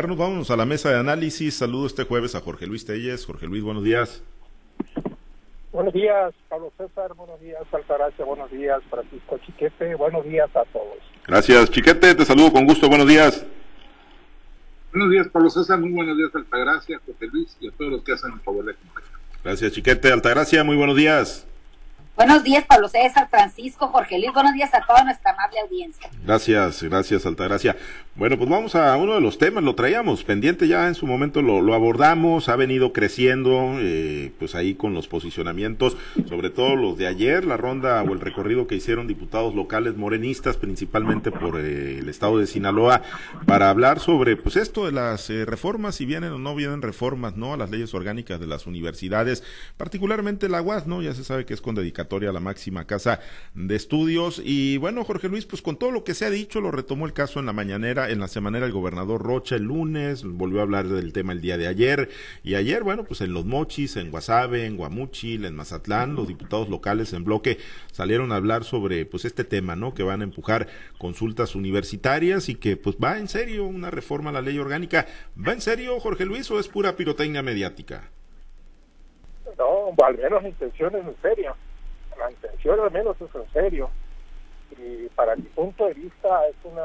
Vamos 0.00 0.48
a 0.52 0.56
la 0.56 0.64
mesa 0.64 0.90
de 0.90 0.96
análisis. 0.96 1.56
Saludo 1.56 1.88
este 1.88 2.04
jueves 2.04 2.36
a 2.36 2.40
Jorge 2.40 2.68
Luis 2.68 2.86
Telles. 2.86 3.26
Jorge 3.26 3.48
Luis, 3.48 3.64
buenos 3.64 3.82
días. 3.82 4.22
Buenos 5.72 5.92
días, 5.92 6.32
Pablo 6.48 6.72
César. 6.78 7.14
Buenos 7.14 7.40
días, 7.40 7.62
Altagracia. 7.72 8.24
Buenos 8.24 8.48
días, 8.48 8.78
Francisco 8.88 9.40
Chiquete. 9.44 9.96
Buenos 9.96 10.24
días 10.24 10.48
a 10.54 10.64
todos. 10.66 10.98
Gracias, 11.26 11.70
Chiquete. 11.72 12.14
Te 12.14 12.24
saludo 12.24 12.52
con 12.52 12.64
gusto. 12.64 12.88
Buenos 12.88 13.08
días. 13.08 13.44
Buenos 14.92 15.10
días, 15.10 15.26
Pablo 15.32 15.50
César. 15.50 15.80
Muy 15.80 15.90
buenos 15.90 16.16
días, 16.16 16.30
Altagracia, 16.32 17.00
Jorge 17.04 17.26
Luis 17.26 17.56
y 17.58 17.66
a 17.66 17.72
todos 17.72 17.90
los 17.90 18.04
que 18.04 18.12
hacen 18.12 18.34
el 18.34 18.40
favor 18.42 18.66
de 18.66 18.74
acompañar. 18.74 19.10
Gracias, 19.42 19.72
Chiquete. 19.72 20.12
Altagracia, 20.12 20.62
muy 20.62 20.76
buenos 20.76 20.96
días. 20.96 21.44
Buenos 22.18 22.42
días, 22.42 22.64
Pablo 22.64 22.88
César, 22.88 23.28
Francisco, 23.30 23.86
Jorge 23.86 24.18
Luis. 24.18 24.32
Buenos 24.34 24.52
días 24.52 24.74
a 24.74 24.84
toda 24.84 25.04
nuestra 25.04 25.30
amable 25.30 25.60
audiencia. 25.60 26.10
Gracias, 26.24 26.82
gracias, 26.82 27.24
Altagracia. 27.24 27.76
Bueno, 28.16 28.36
pues 28.36 28.50
vamos 28.50 28.74
a 28.74 28.96
uno 28.96 29.14
de 29.14 29.20
los 29.20 29.38
temas, 29.38 29.62
lo 29.62 29.76
traíamos 29.76 30.24
pendiente 30.24 30.66
ya 30.66 30.88
en 30.88 30.96
su 30.96 31.06
momento, 31.06 31.42
lo, 31.42 31.72
abordamos, 31.72 32.48
ha 32.48 32.56
venido 32.56 32.92
creciendo, 32.92 33.76
eh, 33.78 34.32
pues 34.40 34.56
ahí 34.56 34.74
con 34.74 34.94
los 34.94 35.06
posicionamientos, 35.06 35.96
sobre 36.28 36.50
todo 36.50 36.74
los 36.74 36.98
de 36.98 37.06
ayer, 37.06 37.44
la 37.44 37.56
ronda 37.56 38.02
o 38.02 38.12
el 38.12 38.18
recorrido 38.18 38.66
que 38.66 38.74
hicieron 38.74 39.06
diputados 39.06 39.54
locales 39.54 39.96
morenistas, 39.96 40.56
principalmente 40.56 41.30
por 41.30 41.60
eh, 41.60 42.00
el 42.00 42.08
estado 42.08 42.38
de 42.38 42.48
Sinaloa, 42.48 43.02
para 43.46 43.70
hablar 43.70 44.00
sobre, 44.00 44.36
pues 44.36 44.56
esto 44.56 44.86
de 44.86 44.90
las 44.90 45.30
eh, 45.30 45.44
reformas, 45.44 45.94
si 45.94 46.04
vienen 46.04 46.32
o 46.32 46.38
no 46.40 46.56
vienen 46.56 46.82
reformas, 46.82 47.36
¿no? 47.36 47.54
A 47.54 47.56
las 47.56 47.70
leyes 47.70 47.94
orgánicas 47.94 48.40
de 48.40 48.48
las 48.48 48.66
universidades, 48.66 49.44
particularmente 49.76 50.48
la 50.48 50.60
UAS, 50.60 50.88
¿no? 50.88 51.00
Ya 51.00 51.14
se 51.14 51.22
sabe 51.22 51.46
que 51.46 51.54
es 51.54 51.60
con 51.60 51.76
dedicatoria 51.76 52.07
a 52.08 52.32
la 52.32 52.40
máxima 52.40 52.86
casa 52.86 53.20
de 53.54 53.76
estudios. 53.76 54.40
Y 54.44 54.78
bueno, 54.78 55.04
Jorge 55.04 55.28
Luis, 55.28 55.46
pues 55.46 55.62
con 55.62 55.76
todo 55.76 55.90
lo 55.90 56.04
que 56.04 56.14
se 56.14 56.24
ha 56.24 56.30
dicho, 56.30 56.60
lo 56.60 56.70
retomó 56.70 57.06
el 57.06 57.12
caso 57.12 57.38
en 57.38 57.46
la 57.46 57.52
mañanera 57.52 58.10
en 58.10 58.20
la 58.20 58.28
semanera 58.28 58.66
el 58.66 58.72
gobernador 58.72 59.22
Rocha 59.22 59.56
el 59.56 59.64
lunes, 59.64 60.24
volvió 60.24 60.60
a 60.60 60.62
hablar 60.62 60.88
del 60.88 61.12
tema 61.12 61.32
el 61.32 61.40
día 61.40 61.58
de 61.58 61.66
ayer, 61.66 62.08
y 62.42 62.54
ayer, 62.54 62.82
bueno, 62.82 63.04
pues 63.04 63.20
en 63.20 63.32
Los 63.32 63.44
Mochis, 63.44 63.96
en 63.96 64.10
Guasave, 64.10 64.64
en 64.64 64.76
Guamuchil, 64.76 65.44
en 65.44 65.54
Mazatlán, 65.54 66.14
los 66.14 66.28
diputados 66.28 66.68
locales 66.68 67.12
en 67.12 67.24
bloque 67.24 67.58
salieron 67.92 68.32
a 68.32 68.36
hablar 68.36 68.64
sobre 68.64 69.04
pues 69.04 69.24
este 69.24 69.44
tema, 69.44 69.76
¿no? 69.76 69.94
Que 69.94 70.02
van 70.02 70.20
a 70.20 70.24
empujar 70.24 70.68
consultas 70.98 71.54
universitarias 71.54 72.48
y 72.48 72.54
que 72.54 72.76
pues 72.76 72.96
va 72.96 73.18
en 73.18 73.28
serio 73.28 73.64
una 73.66 73.90
reforma 73.90 74.30
a 74.30 74.32
la 74.32 74.42
ley 74.42 74.58
orgánica. 74.58 75.06
¿Va 75.36 75.52
en 75.52 75.60
serio, 75.60 75.98
Jorge 76.00 76.24
Luis, 76.24 76.50
o 76.50 76.58
es 76.58 76.68
pura 76.68 76.96
pirotecnia 76.96 77.42
mediática? 77.42 78.10
No, 79.58 79.94
al 80.04 80.16
menos 80.16 80.42
la 80.42 80.48
intención 80.48 80.94
es 80.94 81.04
en 81.04 81.16
serio. 81.20 81.56
La 82.18 82.30
intención 82.30 82.80
al 82.80 82.90
menos 82.90 83.20
es 83.20 83.34
en 83.34 83.52
serio. 83.52 83.90
Y 84.76 85.08
para 85.10 85.36
mi 85.36 85.42
punto 85.42 85.86
de 85.86 85.94
vista 85.94 86.46
es 86.48 86.56
una 86.64 86.84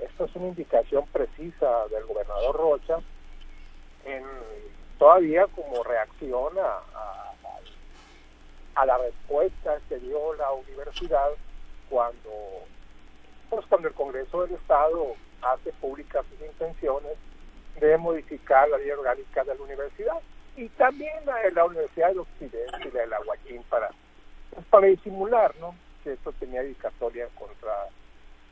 esto 0.00 0.24
es 0.24 0.36
una 0.36 0.48
indicación 0.48 1.06
precisa 1.12 1.86
del 1.88 2.04
gobernador 2.04 2.56
Rocha 2.56 2.98
en 4.04 4.24
todavía 4.98 5.46
como 5.48 5.82
reacción 5.82 6.52
a, 6.58 6.80
la 8.84 8.98
respuesta 8.98 9.78
que 9.88 9.98
dio 9.98 10.34
la 10.34 10.52
universidad 10.52 11.30
cuando 11.88 12.30
pues 13.48 13.64
cuando 13.66 13.88
el 13.88 13.94
Congreso 13.94 14.42
del 14.42 14.56
Estado 14.56 15.14
hace 15.40 15.72
públicas 15.74 16.24
sus 16.28 16.46
intenciones 16.46 17.16
de 17.80 17.96
modificar 17.96 18.68
la 18.68 18.76
ley 18.76 18.90
orgánica 18.90 19.42
de 19.44 19.54
la 19.54 19.62
universidad 19.62 20.20
y 20.56 20.68
también 20.70 21.14
la 21.24 21.36
de 21.36 21.52
la 21.52 21.64
Universidad 21.64 22.08
del 22.08 22.18
Occidente 22.20 22.88
y 22.88 22.90
la 22.90 23.00
de 23.00 23.06
la 23.06 23.18
Guayín 23.20 23.62
para 23.64 23.90
para 24.70 24.86
disimular 24.86 25.54
no 25.60 25.74
que 26.02 26.12
esto 26.12 26.32
tenía 26.32 26.62
dedicatoria 26.62 27.28
contra 27.34 27.88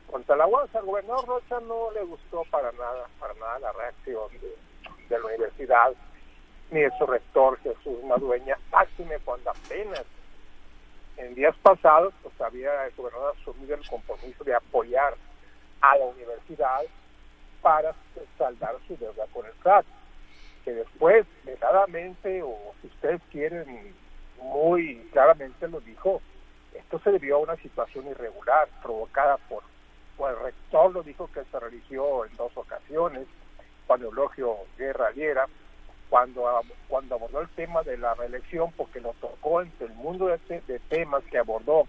contra 0.07 0.35
la 0.35 0.47
UAS. 0.47 0.75
Al 0.75 0.85
gobernador 0.85 1.25
Rocha 1.25 1.59
no 1.61 1.91
le 1.91 2.03
gustó 2.03 2.43
para 2.51 2.71
nada, 2.73 3.07
para 3.19 3.33
nada 3.35 3.59
la 3.59 3.71
reacción 3.71 4.29
de, 4.39 5.19
la 5.19 5.25
universidad, 5.25 5.93
ni 6.71 6.81
de 6.81 6.91
su 6.97 7.05
rector 7.05 7.59
Jesús 7.59 8.03
Madueña, 8.03 8.57
máxime 8.71 9.19
cuando 9.19 9.51
apenas 9.51 10.03
en 11.17 11.35
días 11.35 11.55
pasados 11.61 12.13
pues 12.23 12.39
había 12.41 12.85
el 12.85 12.93
gobernador 12.95 13.35
asumido 13.39 13.75
el 13.75 13.87
compromiso 13.87 14.43
de 14.43 14.55
apoyar 14.55 15.15
a 15.81 15.97
la 15.97 16.05
universidad 16.05 16.81
para 17.61 17.93
saldar 18.37 18.75
su 18.87 18.97
deuda 18.97 19.25
con 19.31 19.45
el 19.45 19.53
SAT, 19.63 19.85
que 20.65 20.73
después, 20.73 21.25
veladamente, 21.43 22.41
o 22.41 22.73
si 22.81 22.87
ustedes 22.87 23.21
quieren, 23.31 23.93
muy 24.43 24.97
claramente 25.11 25.67
lo 25.67 25.79
dijo, 25.81 26.21
esto 26.73 26.99
se 26.99 27.11
debió 27.11 27.37
a 27.37 27.39
una 27.39 27.55
situación 27.57 28.07
irregular 28.07 28.67
provocada 28.81 29.37
por 29.49 29.63
pues 30.17 30.35
el 30.35 30.43
rector 30.43 30.93
lo 30.93 31.03
dijo 31.03 31.29
que 31.33 31.43
se 31.45 31.59
religió 31.59 32.25
en 32.25 32.35
dos 32.35 32.51
ocasiones, 32.55 33.25
cuando 33.87 34.07
Eulogio 34.07 34.57
Guerra 34.77 35.11
Liera, 35.11 35.47
cuando, 36.09 36.45
cuando 36.87 37.15
abordó 37.15 37.41
el 37.41 37.49
tema 37.49 37.81
de 37.81 37.97
la 37.97 38.13
reelección, 38.13 38.71
porque 38.73 39.01
lo 39.01 39.13
tocó 39.13 39.61
entre 39.61 39.87
el 39.87 39.93
mundo 39.93 40.27
de, 40.27 40.79
temas 40.89 41.23
que 41.31 41.39
abordó 41.39 41.87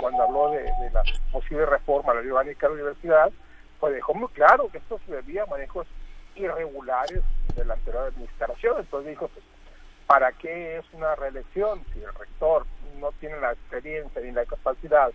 cuando 0.00 0.22
habló 0.22 0.50
de, 0.50 0.64
la 0.92 1.02
posible 1.32 1.66
reforma 1.66 2.12
a 2.12 2.14
la 2.16 2.20
ley 2.20 2.30
de 2.30 2.56
la 2.60 2.70
universidad, 2.70 3.32
pues 3.80 3.94
dejó 3.94 4.14
muy 4.14 4.28
claro 4.28 4.68
que 4.68 4.78
esto 4.78 5.00
se 5.06 5.12
debía 5.12 5.42
a 5.42 5.46
manejos 5.46 5.86
irregulares 6.36 7.22
de 7.56 7.64
la 7.64 7.74
anterior 7.74 8.04
administración. 8.04 8.76
Entonces 8.78 9.10
dijo, 9.10 9.28
pues, 9.28 9.44
¿para 10.06 10.32
qué 10.32 10.78
es 10.78 10.84
una 10.92 11.14
reelección 11.14 11.84
si 11.92 12.00
el 12.00 12.14
rector 12.14 12.66
no 12.98 13.12
tiene 13.12 13.40
la 13.40 13.52
experiencia 13.52 14.20
ni 14.20 14.32
la 14.32 14.44
capacidad 14.44 15.10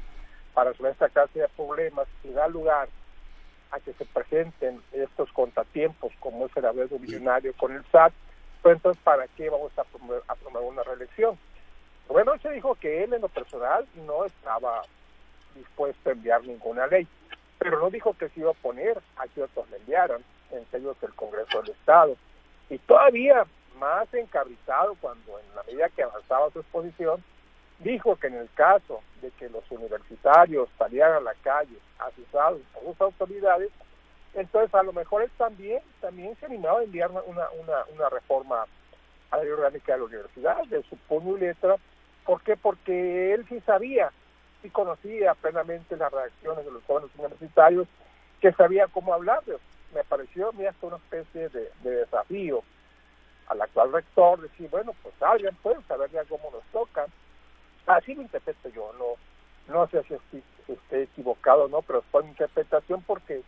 para 0.53 0.71
resolver 0.71 0.93
esta 0.93 1.09
clase 1.09 1.39
de 1.39 1.47
problemas 1.49 2.07
y 2.23 2.29
da 2.29 2.47
lugar 2.47 2.89
a 3.71 3.79
que 3.79 3.93
se 3.93 4.05
presenten 4.05 4.81
estos 4.91 5.31
contratiempos 5.31 6.11
como 6.19 6.47
es 6.47 6.57
el 6.57 6.65
acuerdo 6.65 6.97
millonario 6.97 7.53
con 7.53 7.71
el 7.71 7.85
SAT, 7.91 8.13
pues 8.61 8.75
entonces 8.75 9.01
¿para 9.03 9.27
qué 9.27 9.49
vamos 9.49 9.71
a 9.77 9.83
promover, 9.83 10.23
a 10.27 10.35
promover 10.35 10.67
una 10.67 10.83
reelección? 10.83 11.37
Bueno, 12.07 12.33
se 12.41 12.49
dijo 12.51 12.73
que 12.75 13.03
él 13.03 13.13
en 13.13 13.21
lo 13.21 13.29
personal 13.29 13.85
no 14.07 14.25
estaba 14.25 14.81
dispuesto 15.55 16.09
a 16.09 16.13
enviar 16.13 16.43
ninguna 16.43 16.87
ley, 16.87 17.07
pero 17.59 17.79
no 17.79 17.91
dijo 17.91 18.15
que 18.15 18.29
se 18.29 18.39
iba 18.39 18.49
a 18.49 18.53
oponer 18.53 18.99
a 19.17 19.27
que 19.27 19.43
otros 19.43 19.69
le 19.69 19.77
enviaran, 19.77 20.23
entre 20.51 20.79
ellos 20.79 20.97
el 21.03 21.13
Congreso 21.13 21.61
del 21.61 21.71
Estado. 21.71 22.15
Y 22.69 22.79
todavía 22.79 23.45
más 23.79 24.13
encarrizado 24.13 24.95
cuando 25.01 25.39
en 25.39 25.55
la 25.55 25.63
medida 25.63 25.89
que 25.89 26.03
avanzaba 26.03 26.51
su 26.51 26.59
exposición, 26.59 27.23
dijo 27.79 28.15
que 28.17 28.27
en 28.27 28.35
el 28.35 28.49
caso 28.53 29.01
de 29.21 29.31
que 29.31 29.49
los 29.49 29.63
universitarios 29.71 30.69
salieran 30.77 31.13
a 31.13 31.19
la 31.21 31.33
calle 31.35 31.77
asusados 31.99 32.61
por 32.73 32.83
sus 32.83 33.01
autoridades, 33.01 33.71
entonces 34.33 34.73
a 34.75 34.83
lo 34.83 34.93
mejor 34.93 35.23
él 35.23 35.31
también, 35.37 35.81
también 36.01 36.35
se 36.39 36.45
animaba 36.45 36.79
a 36.79 36.83
enviar 36.83 37.09
una, 37.09 37.21
una, 37.51 37.83
una 37.95 38.09
reforma 38.09 38.65
a 39.31 39.37
la 39.37 39.53
orgánica 39.53 39.93
de 39.93 39.99
la 39.99 40.05
universidad, 40.05 40.65
de 40.65 40.83
su 40.83 40.97
puño 40.97 41.37
y 41.37 41.41
letra. 41.41 41.77
¿Por 42.25 42.41
qué? 42.41 42.55
Porque 42.57 43.33
él 43.33 43.45
sí 43.47 43.59
sabía, 43.61 44.11
sí 44.61 44.69
conocía 44.69 45.33
plenamente 45.35 45.97
las 45.97 46.11
reacciones 46.11 46.65
de 46.65 46.71
los 46.71 46.83
jóvenes 46.83 47.09
universitarios, 47.17 47.87
que 48.41 48.51
sabía 48.53 48.87
cómo 48.87 49.13
hablarles. 49.13 49.57
Me 49.93 50.03
pareció 50.03 50.49
a 50.49 50.51
mí 50.51 50.65
hasta 50.65 50.87
una 50.87 50.97
especie 50.97 51.49
de, 51.49 51.71
desafío 51.83 52.63
al 53.49 53.61
actual 53.61 53.91
rector, 53.91 54.41
decir, 54.41 54.69
bueno, 54.69 54.93
pues 55.03 55.13
salgan, 55.19 55.57
pues, 55.61 55.77
a 55.89 55.97
ver 55.97 56.11
ya 56.11 56.23
cómo 56.25 56.49
nos 56.51 56.63
toca 56.71 57.07
Así 57.89 58.13
lo 58.13 58.21
interpreto 58.21 58.69
yo, 58.69 58.93
no, 58.99 59.73
no 59.73 59.87
sé 59.87 60.03
si, 60.31 60.43
esté 60.71 61.03
equivocado 61.03 61.63
o 61.63 61.67
no, 61.67 61.81
pero 61.81 62.03
fue 62.11 62.21
mi 62.21 62.29
interpretación 62.29 63.01
porque 63.01 63.41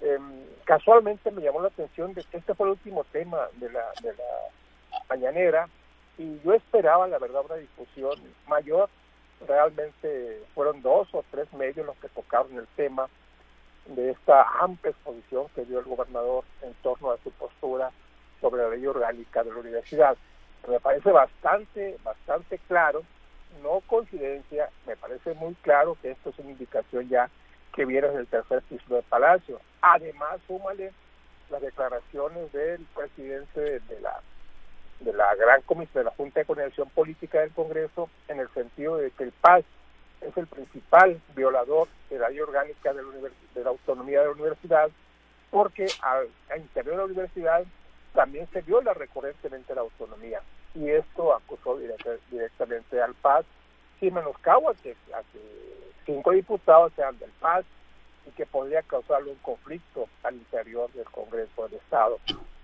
em, 0.00 0.46
casualmente 0.64 1.30
me 1.30 1.42
llamó 1.42 1.60
la 1.60 1.68
atención 1.68 2.14
de 2.14 2.24
que 2.24 2.38
este 2.38 2.54
fue 2.54 2.68
el 2.68 2.72
último 2.72 3.04
tema 3.12 3.48
de 3.56 3.70
la, 3.70 3.84
de 4.00 4.14
la 4.14 5.04
mañanera 5.10 5.68
y 6.16 6.40
yo 6.40 6.54
esperaba, 6.54 7.06
la 7.06 7.18
verdad, 7.18 7.44
una 7.44 7.56
discusión 7.56 8.18
mayor. 8.48 8.88
Realmente 9.46 10.42
fueron 10.54 10.80
dos 10.80 11.08
o 11.12 11.22
tres 11.30 11.52
medios 11.52 11.84
los 11.84 11.96
que 11.98 12.08
tocaron 12.08 12.56
el 12.56 12.66
tema 12.68 13.08
de 13.86 14.12
esta 14.12 14.46
amplia 14.60 14.92
exposición 14.92 15.48
que 15.54 15.66
dio 15.66 15.80
el 15.80 15.84
gobernador 15.84 16.44
en 16.62 16.72
torno 16.82 17.10
a 17.10 17.18
su 17.18 17.30
postura 17.32 17.90
sobre 18.42 18.62
la 18.62 18.68
ley 18.68 18.86
orgánica 18.86 19.42
de 19.42 19.50
la 19.50 19.60
universidad. 19.60 20.16
Me 20.68 20.78
parece 20.78 21.10
bastante, 21.10 21.96
bastante 22.04 22.58
claro 22.68 23.02
no 23.62 23.80
coincidencia, 23.86 24.70
me 24.86 24.96
parece 24.96 25.34
muy 25.34 25.54
claro 25.56 25.96
que 26.00 26.10
esto 26.10 26.30
es 26.30 26.38
una 26.38 26.50
indicación 26.50 27.08
ya 27.08 27.30
que 27.74 27.84
viene 27.84 28.08
en 28.08 28.16
el 28.16 28.26
tercer 28.26 28.62
piso 28.62 28.94
del 28.94 29.02
Palacio. 29.04 29.60
Además, 29.80 30.40
súmale 30.46 30.92
las 31.50 31.60
declaraciones 31.60 32.52
del 32.52 32.84
presidente 32.94 33.80
de 33.80 34.00
la 34.00 34.20
de 35.00 35.12
la 35.12 35.34
gran 35.34 35.60
comisión 35.62 36.04
de 36.04 36.10
la 36.10 36.16
Junta 36.16 36.40
de 36.40 36.46
Coordinación 36.46 36.88
Política 36.90 37.40
del 37.40 37.50
Congreso 37.50 38.08
en 38.28 38.38
el 38.38 38.48
sentido 38.50 38.98
de 38.98 39.10
que 39.10 39.24
el 39.24 39.32
PAS 39.32 39.64
es 40.20 40.36
el 40.36 40.46
principal 40.46 41.20
violador 41.34 41.88
de 42.08 42.18
la 42.18 42.28
ley 42.28 42.38
orgánica 42.38 42.92
de 42.92 43.02
la, 43.02 43.08
de 43.54 43.64
la 43.64 43.70
autonomía 43.70 44.20
de 44.20 44.26
la 44.26 44.32
universidad 44.32 44.90
porque 45.50 45.86
al, 46.02 46.28
interior 46.56 46.94
de 46.94 46.98
la 46.98 47.04
universidad 47.06 47.64
también 48.14 48.48
se 48.52 48.62
viola 48.62 48.94
recurrentemente 48.94 49.74
la 49.74 49.82
autonomía 49.82 50.40
y 50.74 50.88
esto 50.88 51.34
acusó 51.34 51.78
directamente 52.30 53.00
al 53.00 53.14
PAS, 53.14 53.44
sin 54.00 54.14
menoscabo 54.14 54.70
a 54.70 54.74
que, 54.74 54.92
a 55.12 55.22
que 55.32 55.40
cinco 56.06 56.32
diputados 56.32 56.92
sean 56.94 57.18
del 57.18 57.30
PAS 57.40 57.64
y 58.26 58.30
que 58.30 58.46
podría 58.46 58.82
causarle 58.82 59.32
un 59.32 59.38
conflicto 59.38 60.08
al 60.22 60.34
interior 60.34 60.90
del 60.92 61.04
Congreso 61.06 61.64
del 61.64 61.74
Estado. 61.74 62.18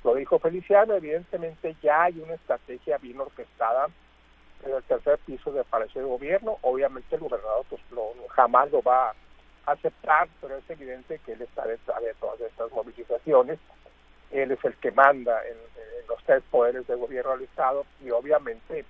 Lo 0.04 0.14
dijo 0.14 0.38
Feliciano, 0.38 0.94
evidentemente 0.94 1.76
ya 1.82 2.04
hay 2.04 2.20
una 2.20 2.34
estrategia 2.34 2.98
bien 2.98 3.20
orquestada 3.20 3.88
en 4.64 4.74
el 4.74 4.82
tercer 4.84 5.18
piso 5.18 5.52
de 5.52 5.64
Palacio 5.64 6.00
de 6.00 6.08
Gobierno. 6.08 6.58
Obviamente 6.62 7.14
el 7.14 7.20
gobernador 7.20 7.64
pues, 7.68 7.82
jamás 8.30 8.70
lo 8.70 8.82
va 8.82 9.10
a 9.10 9.72
aceptar, 9.72 10.28
pero 10.40 10.56
es 10.56 10.70
evidente 10.70 11.20
que 11.24 11.32
él 11.32 11.42
está 11.42 11.66
detrás 11.66 12.00
de 12.02 12.14
todas 12.14 12.40
estas 12.40 12.70
movilizaciones. 12.72 13.58
Él 14.30 14.50
es 14.50 14.64
el 14.64 14.75
que 14.76 14.90
manda 14.92 15.40
en, 15.46 15.56
los 16.08 16.22
tres 16.25 16.42
poderes 16.50 16.86
de 16.86 16.94
gobierno 16.94 17.32
del 17.32 17.42
Estado 17.42 17.84
y 18.02 18.10
obviamente 18.10 18.80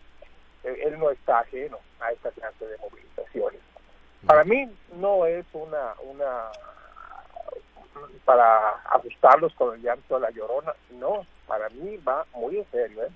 eh, 0.62 0.82
él 0.85 0.99
no 1.00 1.11
está 1.11 1.40
ajeno 1.40 1.79
a 1.99 2.12
esta 2.12 2.31
clase 2.31 2.64
de 2.64 2.79
movilizaciones. 2.79 3.61
Para 4.25 4.44
mí 4.44 4.70
no 4.94 5.26
es 5.26 5.44
una, 5.52 5.94
una 6.05 6.44
para 8.25 8.70
ajustarlos 8.90 9.52
con 9.55 9.75
el 9.75 9.82
llanto 9.82 10.14
de 10.14 10.20
la 10.20 10.31
llorona, 10.31 10.73
no, 10.90 11.26
para 11.46 11.69
mí 11.70 11.96
va 11.96 12.25
muy 12.35 12.58
en 12.58 12.70
serio, 12.70 13.05
¿eh? 13.05 13.11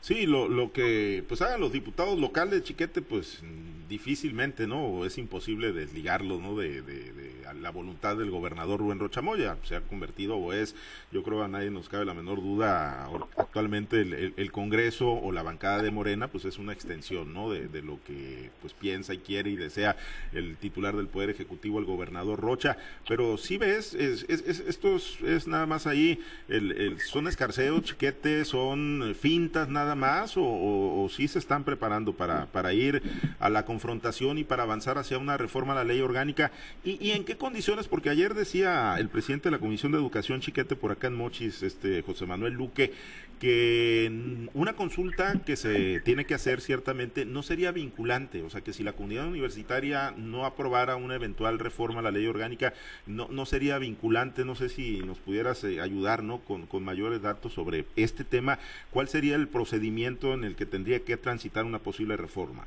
Sí, 0.00 0.26
lo, 0.26 0.48
lo 0.48 0.72
que 0.72 1.24
pues 1.26 1.42
hagan 1.42 1.60
los 1.60 1.72
diputados 1.72 2.18
locales, 2.18 2.62
Chiquete, 2.62 3.02
pues 3.02 3.42
difícilmente, 3.88 4.66
¿no? 4.66 5.04
Es 5.04 5.18
imposible 5.18 5.72
desligarlo, 5.72 6.38
¿no? 6.38 6.56
De, 6.56 6.82
de, 6.82 7.28
la 7.60 7.70
voluntad 7.70 8.16
del 8.16 8.30
gobernador 8.30 8.80
Rubén 8.80 8.98
Rochamoya. 8.98 9.56
Se 9.64 9.76
ha 9.76 9.80
convertido 9.80 10.36
o 10.36 10.52
es, 10.52 10.74
yo 11.12 11.22
creo 11.22 11.42
a 11.42 11.48
nadie 11.48 11.70
nos 11.70 11.88
cabe 11.88 12.04
la 12.04 12.14
menor 12.14 12.42
duda, 12.42 13.08
actualmente 13.36 14.00
el, 14.00 14.52
Congreso 14.52 15.10
o 15.10 15.32
la 15.32 15.42
bancada 15.42 15.82
de 15.82 15.90
Morena, 15.90 16.28
pues 16.28 16.44
es 16.44 16.58
una 16.58 16.72
extensión, 16.72 17.32
¿no? 17.32 17.50
De, 17.50 17.68
de, 17.68 17.82
lo 17.82 17.98
que 18.04 18.50
pues 18.60 18.74
piensa 18.74 19.14
y 19.14 19.18
quiere 19.18 19.50
y 19.50 19.56
desea 19.56 19.96
el 20.32 20.56
titular 20.56 20.96
del 20.96 21.08
Poder 21.08 21.30
Ejecutivo, 21.30 21.78
el 21.78 21.84
gobernador 21.84 22.40
Rocha. 22.40 22.76
Pero 23.06 23.38
si 23.38 23.56
ves, 23.56 23.94
es, 23.94 24.26
es, 24.28 24.40
esto 24.60 24.96
es, 24.96 25.46
nada 25.46 25.66
más 25.66 25.86
ahí, 25.86 26.20
el, 26.48 26.72
el, 26.72 27.00
son 27.00 27.28
escarceos, 27.28 27.82
Chiquete, 27.82 28.44
son 28.44 29.14
fintas 29.18 29.68
nada 29.68 29.87
más 29.94 30.36
o, 30.36 30.42
o, 30.42 31.08
sí 31.08 31.28
se 31.28 31.38
están 31.38 31.64
preparando 31.64 32.12
para, 32.12 32.46
para 32.46 32.72
ir 32.72 33.02
a 33.38 33.48
la 33.48 33.64
confrontación 33.64 34.38
y 34.38 34.44
para 34.44 34.64
avanzar 34.64 34.98
hacia 34.98 35.18
una 35.18 35.36
reforma 35.36 35.72
a 35.72 35.76
la 35.76 35.84
ley 35.84 36.00
orgánica? 36.00 36.52
¿Y, 36.84 37.04
y 37.04 37.12
en 37.12 37.24
qué 37.24 37.36
condiciones? 37.36 37.88
Porque 37.88 38.10
ayer 38.10 38.34
decía 38.34 38.96
el 38.98 39.08
presidente 39.08 39.48
de 39.48 39.52
la 39.52 39.58
Comisión 39.58 39.92
de 39.92 39.98
Educación 39.98 40.40
Chiquete 40.40 40.76
por 40.76 40.92
acá 40.92 41.06
en 41.06 41.14
Mochis, 41.14 41.62
este 41.62 42.02
José 42.02 42.26
Manuel 42.26 42.54
Luque, 42.54 42.92
que 43.38 44.48
una 44.54 44.74
consulta 44.74 45.40
que 45.44 45.56
se 45.56 46.00
tiene 46.00 46.24
que 46.24 46.34
hacer 46.34 46.60
ciertamente 46.60 47.24
no 47.24 47.42
sería 47.42 47.72
vinculante, 47.72 48.42
o 48.42 48.50
sea 48.50 48.60
que 48.60 48.72
si 48.72 48.82
la 48.82 48.92
comunidad 48.92 49.26
universitaria 49.26 50.12
no 50.16 50.44
aprobara 50.44 50.96
una 50.96 51.14
eventual 51.14 51.58
reforma 51.58 52.00
a 52.00 52.02
la 52.02 52.10
ley 52.10 52.26
orgánica, 52.26 52.74
no, 53.06 53.28
no 53.30 53.46
sería 53.46 53.78
vinculante, 53.78 54.44
no 54.44 54.54
sé 54.54 54.68
si 54.68 54.98
nos 55.00 55.18
pudieras 55.18 55.62
eh, 55.64 55.80
ayudar 55.80 56.22
¿no? 56.22 56.38
con, 56.38 56.66
con 56.66 56.84
mayores 56.84 57.22
datos 57.22 57.52
sobre 57.52 57.86
este 57.96 58.24
tema, 58.24 58.58
¿cuál 58.90 59.08
sería 59.08 59.36
el 59.36 59.48
procedimiento 59.48 60.34
en 60.34 60.44
el 60.44 60.56
que 60.56 60.66
tendría 60.66 61.04
que 61.04 61.16
transitar 61.16 61.64
una 61.64 61.78
posible 61.78 62.16
reforma? 62.16 62.66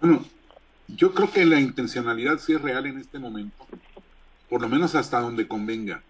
Bueno, 0.00 0.24
yo 0.88 1.14
creo 1.14 1.30
que 1.30 1.44
la 1.44 1.60
intencionalidad 1.60 2.38
sí 2.38 2.52
es 2.54 2.60
real 2.60 2.86
en 2.86 2.98
este 2.98 3.18
momento, 3.18 3.66
por 4.48 4.60
lo 4.60 4.68
menos 4.68 4.94
hasta 4.94 5.20
donde 5.20 5.48
convenga, 5.48 6.02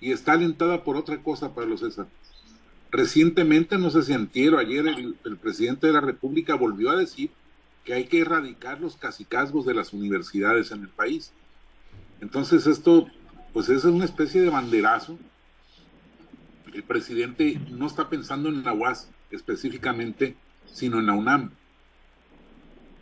y 0.00 0.12
está 0.12 0.32
alentada 0.32 0.84
por 0.84 0.96
otra 0.96 1.18
cosa, 1.22 1.54
Pablo 1.54 1.78
César. 1.78 2.06
Recientemente, 2.94 3.76
no 3.76 3.90
sé 3.90 4.04
si 4.04 4.12
antier 4.12 4.54
o 4.54 4.58
ayer, 4.60 4.86
el, 4.86 5.36
presidente 5.38 5.88
de 5.88 5.92
la 5.92 6.00
República 6.00 6.54
volvió 6.54 6.90
a 6.90 6.96
decir 6.96 7.28
que 7.84 7.92
hay 7.92 8.04
que 8.04 8.20
erradicar 8.20 8.80
los 8.80 8.96
casicazgos 8.96 9.66
de 9.66 9.74
las 9.74 9.92
universidades 9.92 10.70
en 10.70 10.82
el 10.82 10.88
país. 10.90 11.32
Entonces 12.20 12.68
esto, 12.68 13.08
pues 13.52 13.68
es 13.68 13.84
una 13.84 14.04
especie 14.04 14.42
de 14.42 14.48
banderazo. 14.48 15.18
El 16.72 16.84
presidente 16.84 17.60
no 17.68 17.88
está 17.88 18.08
pensando 18.08 18.48
en 18.48 18.62
la 18.62 18.72
UAS 18.72 19.08
específicamente, 19.32 20.36
sino 20.72 21.00
en 21.00 21.06
la 21.06 21.14
UNAM. 21.14 21.50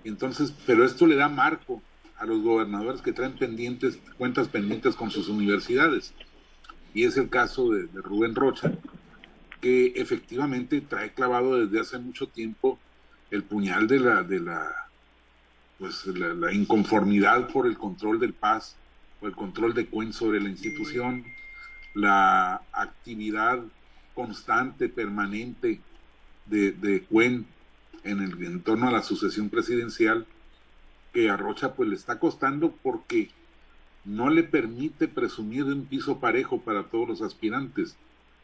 Entonces, 0.05 0.55
pero 0.65 0.87
esto 0.87 1.06
le 1.06 1.17
da 1.17 1.29
marco 1.29 1.83
a 2.17 2.25
los 2.25 2.41
gobernadores 2.41 3.03
que 3.03 3.12
traen 3.12 3.37
pendientes, 3.37 3.99
cuentas 4.17 4.49
pendientes 4.49 4.95
con 4.95 5.11
sus 5.11 5.29
universidades. 5.29 6.15
Y 6.95 7.05
es 7.05 7.19
el 7.19 7.29
caso 7.29 7.69
de 7.73 7.88
Rubén 7.93 8.35
Rocha, 8.35 8.73
que 9.62 9.93
efectivamente 9.94 10.81
trae 10.81 11.14
clavado 11.14 11.64
desde 11.64 11.81
hace 11.81 11.99
mucho 11.99 12.26
tiempo 12.26 12.81
el 13.31 13.44
puñal 13.44 13.87
de 13.87 14.00
la, 14.00 14.25
de 14.25 14.41
la, 14.41 14.88
pues, 15.79 16.05
la, 16.06 16.53
inconformidad 16.53 17.49
por 17.49 17.69
el 17.69 17.79
control 17.79 18.19
del 18.19 18.35
paz 18.35 18.75
o 19.20 19.29
el 19.29 19.35
control 19.35 19.73
de 19.73 19.87
Cuen 19.87 20.12
sobre 20.12 20.41
la 20.41 20.49
institución, 20.49 21.25
la 21.94 22.62
actividad 22.73 23.62
constante, 24.14 24.88
permanente 24.88 25.81
de, 26.47 26.73
de 26.73 27.03
Cuen 27.05 27.47
en 28.03 28.20
el 28.20 28.44
en 28.44 28.62
torno 28.62 28.88
a 28.88 28.93
la 28.93 29.03
sucesión 29.03 29.49
presidencial, 29.49 30.26
que 31.12 31.31
a 31.31 31.37
Rocha 31.37 31.75
pues 31.75 31.88
le 31.88 31.94
está 31.94 32.19
costando 32.19 32.73
porque 32.82 33.31
no 34.05 34.29
le 34.29 34.43
permite 34.43 35.06
presumir 35.06 35.67
de 35.67 35.75
un 35.75 35.87
piso 35.87 36.19
parejo 36.19 36.61
para 36.62 36.82
todos 36.88 37.09
los 37.09 37.23
aspirantes 37.23 37.97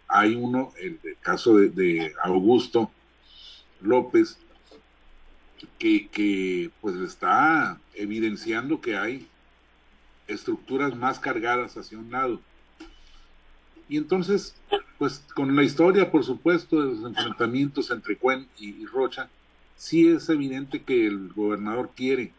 hay 0.09 0.35
uno, 0.35 0.73
el, 0.81 0.99
caso 1.21 1.57
de, 1.57 2.15
Augusto 2.23 2.91
López, 3.81 4.39
que, 5.79 6.09
que 6.09 6.71
pues 6.81 6.97
está 6.97 7.79
evidenciando 7.95 8.81
que 8.81 8.97
hay 8.97 9.29
estructuras 10.27 10.97
más 10.97 11.19
cargadas 11.19 11.77
hacia 11.77 11.99
un 11.99 12.11
lado. 12.11 12.41
Y 13.89 13.97
entonces, 13.97 14.55
pues 14.99 15.25
con 15.35 15.55
la 15.55 15.63
historia, 15.63 16.11
por 16.11 16.25
supuesto, 16.25 16.81
de 16.81 16.95
los 16.95 17.05
enfrentamientos 17.05 17.91
entre 17.91 18.17
Cuen 18.17 18.47
y, 18.59 18.85
Rocha, 18.87 19.29
sí 19.77 20.09
es 20.09 20.29
evidente 20.29 20.83
que 20.83 21.07
el 21.07 21.33
gobernador 21.33 21.91
quiere 21.95 22.33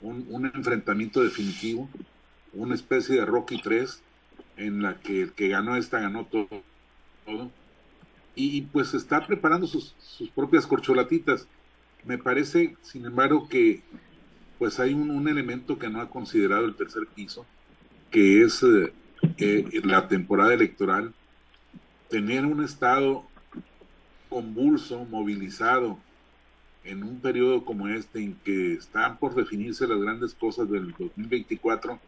un, 0.00 0.26
un, 0.30 0.46
enfrentamiento 0.46 1.22
definitivo, 1.22 1.88
una 2.52 2.74
especie 2.74 3.16
de 3.16 3.26
Rocky 3.26 3.60
3, 3.60 4.02
en 4.56 4.82
la 4.82 4.98
que 5.00 5.22
el 5.22 5.32
que 5.32 5.48
ganó 5.48 5.76
esta 5.76 6.00
ganó 6.00 6.24
todo 6.24 6.48
y 8.36 8.60
pues 8.60 8.92
está 8.94 9.26
preparando 9.26 9.66
sus, 9.66 9.94
propias 10.34 10.66
corcholatitas. 10.66 11.48
Me 12.04 12.18
parece, 12.18 12.76
sin 12.82 13.06
embargo, 13.06 13.48
que 13.48 13.82
pues 14.58 14.78
hay 14.78 14.94
un, 14.94 15.26
elemento 15.26 15.78
que 15.78 15.88
no 15.88 16.00
ha 16.00 16.10
considerado 16.10 16.66
el 16.66 16.76
tercer 16.76 17.06
piso, 17.06 17.44
que 18.10 18.42
es 18.42 18.62
eh, 18.62 18.92
eh, 19.38 19.80
la 19.84 20.06
temporada 20.06 20.54
electoral, 20.54 21.12
tener 22.08 22.46
un 22.46 22.62
Estado 22.62 23.24
convulso, 24.28 25.04
movilizado, 25.06 25.98
en 26.84 27.02
un 27.02 27.20
periodo 27.20 27.64
como 27.64 27.88
este, 27.88 28.22
en 28.22 28.34
que 28.44 28.74
están 28.74 29.18
por 29.18 29.34
definirse 29.34 29.88
las 29.88 29.98
grandes 29.98 30.34
cosas 30.34 30.70
del 30.70 30.92
2024, 30.92 31.98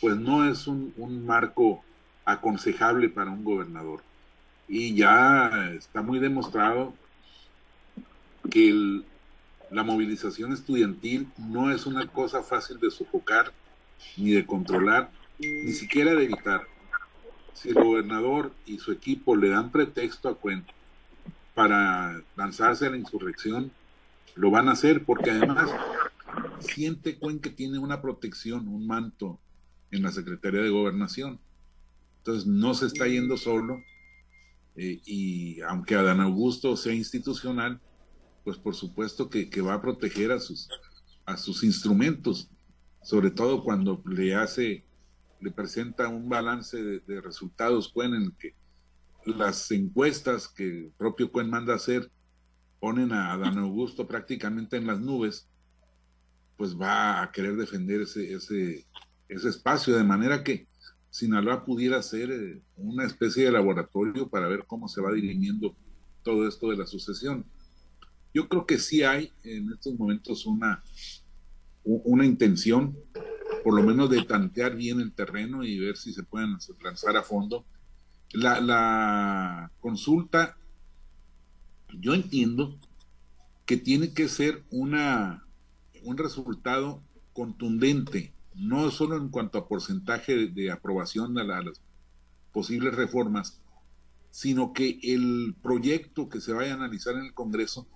pues 0.00 0.16
no 0.16 0.48
es 0.48 0.66
un 0.66 1.24
marco 1.26 1.82
aconsejable 2.24 3.08
para 3.08 3.30
un 3.30 3.44
gobernador 3.44 4.02
y 4.70 4.94
ya 4.94 5.72
está 5.76 6.00
muy 6.00 6.20
demostrado 6.20 6.94
que 8.48 9.02
la 9.68 9.82
movilización 9.82 10.52
estudiantil 10.52 11.28
no 11.38 11.72
es 11.72 11.86
una 11.86 12.06
cosa 12.06 12.44
fácil 12.44 12.78
de 12.78 12.92
sofocar 12.92 13.52
ni 14.16 14.30
de 14.30 14.46
controlar, 14.46 15.10
ni 15.40 15.72
siquiera 15.72 16.14
de 16.14 16.24
evitar. 16.24 16.68
Si 17.52 17.70
el 17.70 17.74
gobernador 17.74 18.52
y 18.64 18.78
su 18.78 18.92
equipo 18.92 19.34
le 19.34 19.48
dan 19.48 19.72
pretexto 19.72 20.28
a 20.28 20.36
cuenta 20.36 20.72
para 21.54 22.22
lanzarse 22.36 22.86
a 22.86 22.90
la 22.90 22.96
insurrección, 22.96 23.72
lo 24.36 24.52
van 24.52 24.68
a 24.68 24.72
hacer 24.72 25.04
porque 25.04 25.32
además 25.32 25.68
siente 26.60 27.18
Cuen 27.18 27.40
que 27.40 27.50
tiene 27.50 27.80
una 27.80 28.00
protección, 28.00 28.68
un 28.68 28.86
manto 28.86 29.40
en 29.90 30.02
la 30.02 30.12
Secretaría 30.12 30.62
de 30.62 30.70
Gobernación. 30.70 31.40
Entonces 32.18 32.46
no 32.46 32.74
se 32.74 32.86
está 32.86 33.08
yendo 33.08 33.36
solo, 33.36 33.82
eh, 34.76 35.00
y 35.04 35.60
aunque 35.62 35.94
Adán 35.94 36.20
Augusto 36.20 36.76
sea 36.76 36.94
institucional, 36.94 37.80
pues 38.44 38.56
por 38.56 38.74
supuesto 38.74 39.28
que, 39.28 39.48
va 39.60 39.74
a 39.74 39.82
proteger 39.82 40.32
a 40.32 40.40
sus, 40.40 40.68
a 41.26 41.36
sus 41.36 41.62
instrumentos, 41.62 42.48
sobre 43.02 43.30
todo 43.30 43.62
cuando 43.62 44.02
le 44.06 44.34
hace, 44.34 44.84
le 45.40 45.50
presenta 45.50 46.08
un 46.08 46.28
balance 46.28 46.82
de, 46.82 47.20
resultados 47.20 47.88
Cuen 47.88 48.14
en 48.14 48.22
el 48.22 48.32
que 48.36 48.54
las 49.26 49.70
encuestas 49.70 50.48
que 50.48 50.64
el 50.64 50.92
propio 50.96 51.30
Cuen 51.30 51.50
manda 51.50 51.74
hacer 51.74 52.10
ponen 52.78 53.12
a 53.12 53.32
Adán 53.32 53.58
Augusto 53.58 54.06
prácticamente 54.06 54.78
en 54.78 54.86
las 54.86 55.00
nubes, 55.00 55.46
pues 56.56 56.78
va 56.78 57.22
a 57.22 57.30
querer 57.30 57.56
defender 57.56 58.00
ese, 58.02 58.32
ese, 58.32 58.86
ese 59.28 59.48
espacio, 59.48 59.96
de 59.96 60.04
manera 60.04 60.42
que 60.42 60.66
Sinaloa 61.10 61.64
pudiera 61.64 62.02
ser 62.02 62.30
eh, 62.30 62.62
una 62.76 63.04
especie 63.04 63.44
de 63.44 63.52
laboratorio 63.52 64.28
para 64.28 64.48
ver 64.48 64.64
cómo 64.66 64.88
se 64.88 65.00
va 65.00 65.12
dirimiendo 65.12 65.74
todo 66.22 66.46
esto 66.46 66.70
de 66.70 66.76
la 66.76 66.86
sucesión. 66.86 67.44
Yo 68.32 68.48
creo 68.48 68.64
que 68.64 68.78
sí 68.78 69.02
hay 69.02 69.32
en 69.42 69.72
estos 69.72 69.94
momentos 69.98 70.46
una, 70.46 70.82
una 71.84 72.24
intención 72.24 72.96
por 73.62 73.74
lo 73.74 73.82
menos 73.82 74.10
de 74.10 74.22
tantear 74.22 74.76
bien 74.76 75.00
el 75.00 75.12
terreno 75.12 75.64
y 75.64 75.78
ver 75.78 75.96
si 75.96 76.12
se 76.12 76.22
pueden 76.22 76.56
lanzar 76.82 77.16
a 77.16 77.22
fondo. 77.22 77.64
La, 78.32 78.60
la 78.60 79.72
consulta, 79.80 80.56
yo 81.92 82.14
entiendo 82.14 82.78
que 83.66 83.76
tiene 83.76 84.12
que 84.12 84.28
ser 84.28 84.64
una, 84.70 85.44
un 86.02 86.16
resultado 86.16 87.02
contundente, 87.32 88.32
no 88.54 88.90
solo 88.90 89.16
en 89.16 89.28
cuanto 89.28 89.58
a 89.58 89.68
porcentaje 89.68 90.48
de, 90.48 90.70
aprobación 90.70 91.34
de, 91.34 91.44
las 91.44 91.64
posibles 92.52 92.94
reformas, 92.94 93.60
sino 94.30 94.72
que 94.72 94.98
el 95.02 95.54
proyecto 95.62 96.28
que 96.28 96.40
se 96.40 96.52
vaya 96.52 96.72
a 96.72 96.76
analizar 96.76 97.14
en 97.14 97.26
el 97.26 97.34
Congreso 97.34 97.86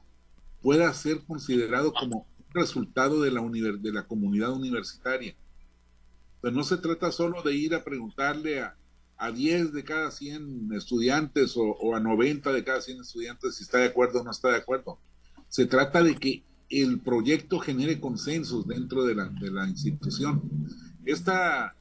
pueda 0.63 0.93
ser 0.95 1.25
considerado 1.25 1.93
como 1.93 2.27
resultado 2.51 3.21
de 3.21 3.31
la, 3.31 3.43
de 3.43 3.93
la 3.93 4.07
comunidad 4.07 4.53
universitaria. 4.53 5.37
Pues 6.41 6.53
no 6.53 6.63
se 6.63 6.77
trata 6.77 7.11
solo 7.13 7.43
de 7.43 7.55
ir 7.55 7.75
a 7.75 7.85
preguntarle 7.85 8.61
a, 8.61 8.77
a 9.17 9.31
10 9.31 9.73
de 9.73 9.85
cada 9.85 10.11
100 10.11 10.73
estudiantes 10.73 11.57
o, 11.57 11.63
o, 11.63 11.95
a 11.95 12.01
90 12.01 12.53
de 12.53 12.65
cada 12.65 12.81
100 12.81 13.01
estudiantes 13.01 13.57
si 13.57 13.65
está 13.65 13.79
de 13.79 13.87
acuerdo 13.87 14.21
o 14.21 14.25
no 14.25 14.31
está 14.31 14.51
de 14.51 14.57
acuerdo. 14.57 14.99
Se 15.49 15.67
trata 15.67 16.03
de 16.03 16.17
que 16.17 16.45
el 16.83 17.01
proyecto 17.01 17.59
genere 17.59 18.01
consensos 18.01 18.67
dentro 18.67 19.05
de 19.05 19.15
la, 19.15 19.29
de 19.29 19.51
la 19.51 19.69
institución. 19.69 20.43
Esta 21.05 21.77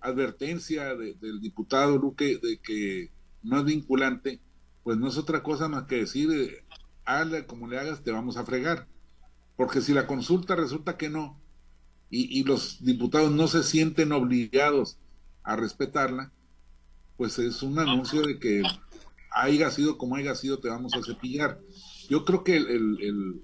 advertencia 0.00 0.94
del 0.94 1.40
diputado 1.40 1.98
Luque 1.98 2.38
de 2.42 2.58
que 2.58 3.10
no 3.42 3.58
es 3.58 3.64
vinculante, 3.64 4.40
pues 4.82 4.98
no 4.98 5.08
es 5.08 5.16
otra 5.16 5.42
cosa 5.42 5.68
más 5.68 5.84
que 5.84 5.96
decir, 5.96 6.30
eh, 6.30 6.64
hazle 7.04 7.46
como 7.46 7.66
le 7.68 7.78
hagas, 7.78 8.02
te 8.02 8.12
vamos 8.12 8.36
a 8.36 8.44
fregar. 8.44 8.86
Porque 9.56 9.80
si 9.80 9.92
la 9.92 10.06
consulta 10.06 10.56
resulta 10.56 10.96
que 10.96 11.10
no, 11.10 11.38
y, 12.08 12.38
y 12.38 12.44
los 12.44 12.82
diputados 12.84 13.30
no 13.30 13.46
se 13.46 13.62
sienten 13.62 14.12
obligados 14.12 14.98
a 15.42 15.56
respetarla, 15.56 16.32
pues 17.16 17.38
es 17.38 17.62
un 17.62 17.78
anuncio 17.78 18.22
de 18.22 18.38
que 18.38 18.62
haya 19.30 19.70
sido 19.70 19.98
como 19.98 20.16
haya 20.16 20.34
sido, 20.34 20.58
te 20.58 20.68
vamos 20.68 20.94
a 20.94 21.02
cepillar. 21.02 21.60
Yo 22.08 22.24
creo 22.24 22.44
que 22.44 22.56
el, 22.56 23.42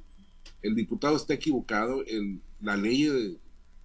diputado 0.63 1.17
está 1.17 1.35
equivocado, 1.35 2.05
el, 2.07 2.41
la 2.61 2.77
ley 2.77 3.39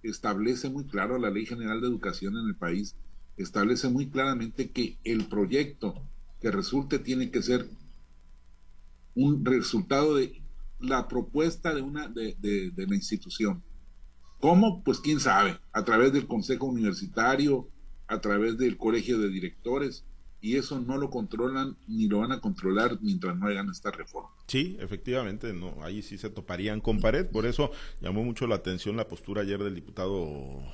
establece 0.04 0.70
muy 0.70 0.86
claro, 0.86 1.18
la 1.18 1.30
Ley 1.30 1.46
General 1.46 1.80
de 1.82 1.88
Educación 1.88 2.36
en 2.38 2.48
el 2.48 2.56
país 2.56 2.96
establece 3.38 3.90
muy 3.90 4.10
claramente 4.10 4.72
que 4.72 4.98
el 5.04 5.26
proyecto 5.28 5.96
que 6.40 6.52
resulte 6.52 7.00
tiene 7.00 7.32
que 7.32 7.42
ser 7.42 7.68
un 9.16 9.46
resultado 9.46 10.16
de 10.16 10.42
la 10.80 11.08
propuesta 11.08 11.74
de 11.74 11.82
una 11.82 12.08
de, 12.08 12.36
de, 12.40 12.88
la 12.88 12.96
institución. 12.96 13.62
¿Cómo? 14.40 14.84
Pues 14.84 15.00
quién 15.00 15.20
sabe, 15.20 15.60
a 15.72 15.84
través 15.84 16.14
del 16.14 16.28
Consejo 16.28 16.66
Universitario, 16.66 17.70
a 18.08 18.20
través 18.22 18.58
del 18.58 18.78
Colegio 18.78 19.20
de 19.20 19.30
Directores, 19.30 20.04
y 20.40 20.56
eso 20.56 20.80
no 20.80 20.98
lo 20.98 21.12
controlan 21.12 21.78
ni 21.88 22.08
lo 22.08 22.20
van 22.20 22.32
a 22.32 22.42
controlar 22.42 22.98
mientras 23.02 23.38
no 23.38 23.46
hagan 23.48 23.70
esta 23.70 23.92
reforma. 23.92 24.32
Sí, 24.52 24.76
efectivamente, 24.82 25.54
no, 25.54 25.78
ahí 25.82 26.02
sí 26.02 26.18
se 26.18 26.30
toparían 26.30 26.82
con 26.82 27.00
pared. 27.00 27.26
Por 27.26 27.46
eso 27.46 27.72
llamó 28.02 28.26
mucho 28.26 28.48
la 28.48 28.56
atención 28.56 28.98
la 28.98 29.08
postura 29.08 29.44
ayer 29.44 29.64
del 29.64 29.76
diputado 29.76 30.26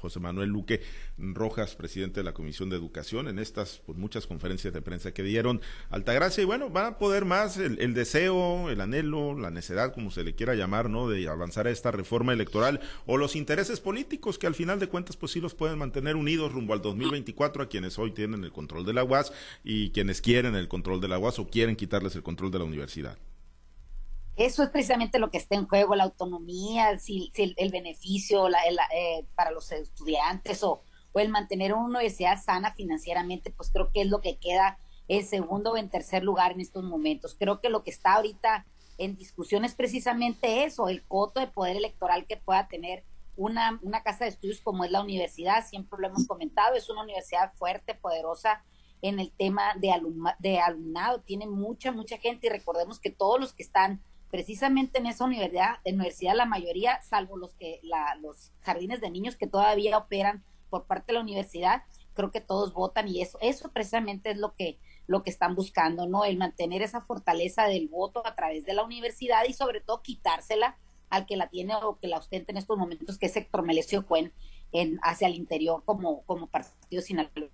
José 0.02 0.20
Manuel 0.20 0.50
Luque 0.50 0.82
Rojas, 1.20 1.76
presidente 1.76 2.22
de 2.22 2.24
la 2.24 2.34
Comisión 2.34 2.72
de 2.72 2.76
Educación, 2.76 3.28
en 3.28 3.38
estas 3.38 3.84
pues, 3.86 3.96
muchas 3.96 4.26
conferencias 4.26 4.74
de 4.74 4.82
prensa 4.82 5.12
que 5.12 5.22
dieron 5.22 5.62
Altagracia. 5.92 6.42
Y 6.42 6.46
bueno, 6.46 6.74
va 6.74 6.88
a 6.88 6.98
poder 6.98 7.26
más 7.26 7.58
el, 7.58 7.94
deseo, 7.94 8.72
el 8.72 8.82
anhelo, 8.82 9.38
la 9.38 9.52
necedad, 9.52 9.94
como 9.94 10.10
se 10.10 10.24
le 10.24 10.34
quiera 10.34 10.56
llamar, 10.56 10.90
¿no? 10.90 11.08
De 11.08 11.28
avanzar 11.28 11.68
a 11.68 11.70
esta 11.70 11.92
reforma 11.92 12.34
electoral 12.34 12.80
o 13.06 13.18
los 13.18 13.36
intereses 13.36 13.80
políticos 13.80 14.40
que 14.40 14.48
al 14.48 14.56
final 14.56 14.80
de 14.80 14.88
cuentas, 14.88 15.18
pues 15.18 15.34
sí 15.34 15.40
los 15.40 15.54
pueden 15.54 15.78
mantener 15.78 16.16
unidos 16.16 16.52
rumbo 16.52 16.74
al 16.74 16.82
2024 16.82 17.62
a 17.62 17.70
quienes 17.70 18.00
hoy 18.00 18.10
tienen 18.10 18.44
el 18.44 18.52
control 18.52 18.88
de 18.88 18.94
la 18.94 19.04
UAS 19.04 19.32
y 19.64 19.92
quienes 19.92 20.20
quieren 20.20 20.56
el 20.56 20.68
control 20.68 21.00
de 21.00 21.10
la 21.10 21.20
UAS 21.20 21.38
o 21.38 21.48
quieren 21.48 21.76
quitarles 21.76 22.16
el 22.16 22.24
control 22.24 22.50
de 22.50 22.58
la 22.58 22.66
universidad. 22.66 23.20
Eso 24.38 24.62
es 24.62 24.70
precisamente 24.70 25.18
lo 25.18 25.32
que 25.32 25.40
está 25.40 25.56
en 25.56 25.68
juego, 25.68 25.96
la 25.96 26.04
autonomía, 26.04 27.00
si, 27.00 27.32
el, 27.36 27.72
beneficio 27.72 28.48
eh, 28.48 29.26
para 29.34 29.50
los 29.50 29.72
estudiantes 29.72 30.64
o, 30.64 30.84
o, 31.12 31.20
el 31.20 31.30
mantener 31.30 31.74
una 31.74 31.86
universidad 31.86 32.40
sana 32.40 32.72
financieramente, 32.76 33.50
pues 33.50 33.72
creo 33.72 33.92
que 33.92 34.02
es 34.02 34.08
lo 34.08 34.22
que 34.22 34.38
queda 34.38 34.78
en 35.08 35.26
segundo 35.26 35.72
o 35.72 35.78
en 35.78 35.90
tercer 35.90 36.24
lugar 36.24 36.52
en 36.52 36.62
estos 36.62 36.84
momentos. 36.84 37.36
Creo 37.40 37.60
que 37.62 37.70
lo 37.70 37.84
que 37.84 37.90
está 37.90 38.14
ahorita 38.14 38.68
en 39.00 39.16
discusión 39.16 39.66
es 39.66 39.74
precisamente 39.74 40.66
eso, 40.66 40.88
el 40.88 41.04
coto 41.04 41.40
de 41.40 41.48
poder 41.48 41.76
electoral 41.76 42.28
que 42.28 42.38
pueda 42.38 42.68
tener 42.68 43.04
una, 43.36 43.80
una 43.82 44.04
casa 44.04 44.26
de 44.26 44.30
estudios 44.30 44.62
como 44.62 44.84
es 44.84 44.92
la 44.92 45.02
universidad, 45.02 45.66
siempre 45.66 46.00
lo 46.00 46.10
hemos 46.10 46.28
comentado, 46.28 46.76
es 46.76 46.90
una 46.90 47.02
universidad 47.02 47.54
fuerte, 47.56 47.96
poderosa 47.96 48.64
en 49.02 49.20
el 49.20 49.32
tema 49.32 49.74
de, 49.80 49.94
de 50.40 50.60
alumnado, 50.60 51.22
tiene 51.22 51.48
mucha, 51.48 51.92
mucha 51.92 52.18
gente 52.20 52.48
y 52.48 52.50
recordemos 52.52 53.00
que 53.00 53.10
todos 53.10 53.40
los 53.40 53.54
que 53.54 53.64
están 53.64 54.04
precisamente 54.30 55.00
en 55.00 55.06
esa 55.06 55.26
universidad, 55.26 55.76
en 55.84 55.96
universidad 55.96 56.36
la 56.36 56.46
mayoría, 56.46 57.02
salvo 57.02 57.38
los 57.38 57.54
que 57.56 57.80
la, 57.84 58.16
los 58.16 58.52
jardines 58.62 59.02
de 59.02 59.10
niños 59.10 59.36
que 59.36 59.48
todavía 59.48 59.98
operan 59.98 60.44
por 60.70 60.86
parte 60.86 61.08
de 61.08 61.14
la 61.14 61.22
universidad, 61.22 61.84
creo 62.14 62.32
que 62.32 62.42
todos 62.42 62.74
votan 62.74 63.08
y 63.08 63.22
eso, 63.22 63.38
eso 63.42 63.72
precisamente 63.72 64.32
es 64.32 64.38
lo 64.38 64.54
que, 64.56 64.80
lo 65.06 65.24
que 65.24 65.30
están 65.30 65.56
buscando, 65.56 66.08
¿no? 66.08 66.26
El 66.26 66.38
mantener 66.38 66.82
esa 66.82 67.02
fortaleza 67.02 67.66
del 67.66 67.88
voto 67.88 68.26
a 68.26 68.36
través 68.36 68.66
de 68.66 68.74
la 68.74 68.84
universidad 68.84 69.46
y 69.48 69.54
sobre 69.54 69.82
todo 69.82 70.02
quitársela 70.02 70.78
al 71.10 71.26
que 71.26 71.38
la 71.38 71.48
tiene 71.48 71.76
o 71.76 71.98
que 72.00 72.08
la 72.08 72.18
ostenta 72.18 72.52
en 72.52 72.58
estos 72.58 72.78
momentos, 72.78 73.18
que 73.18 73.28
es 73.28 73.36
Héctor 73.38 73.64
Melesio 73.64 74.06
Cuen, 74.06 74.34
en, 74.74 75.00
hacia 75.04 75.28
el 75.28 75.36
interior 75.36 75.84
como, 75.86 76.24
como 76.24 76.48
partido 76.48 77.02
sinaloense. 77.02 77.52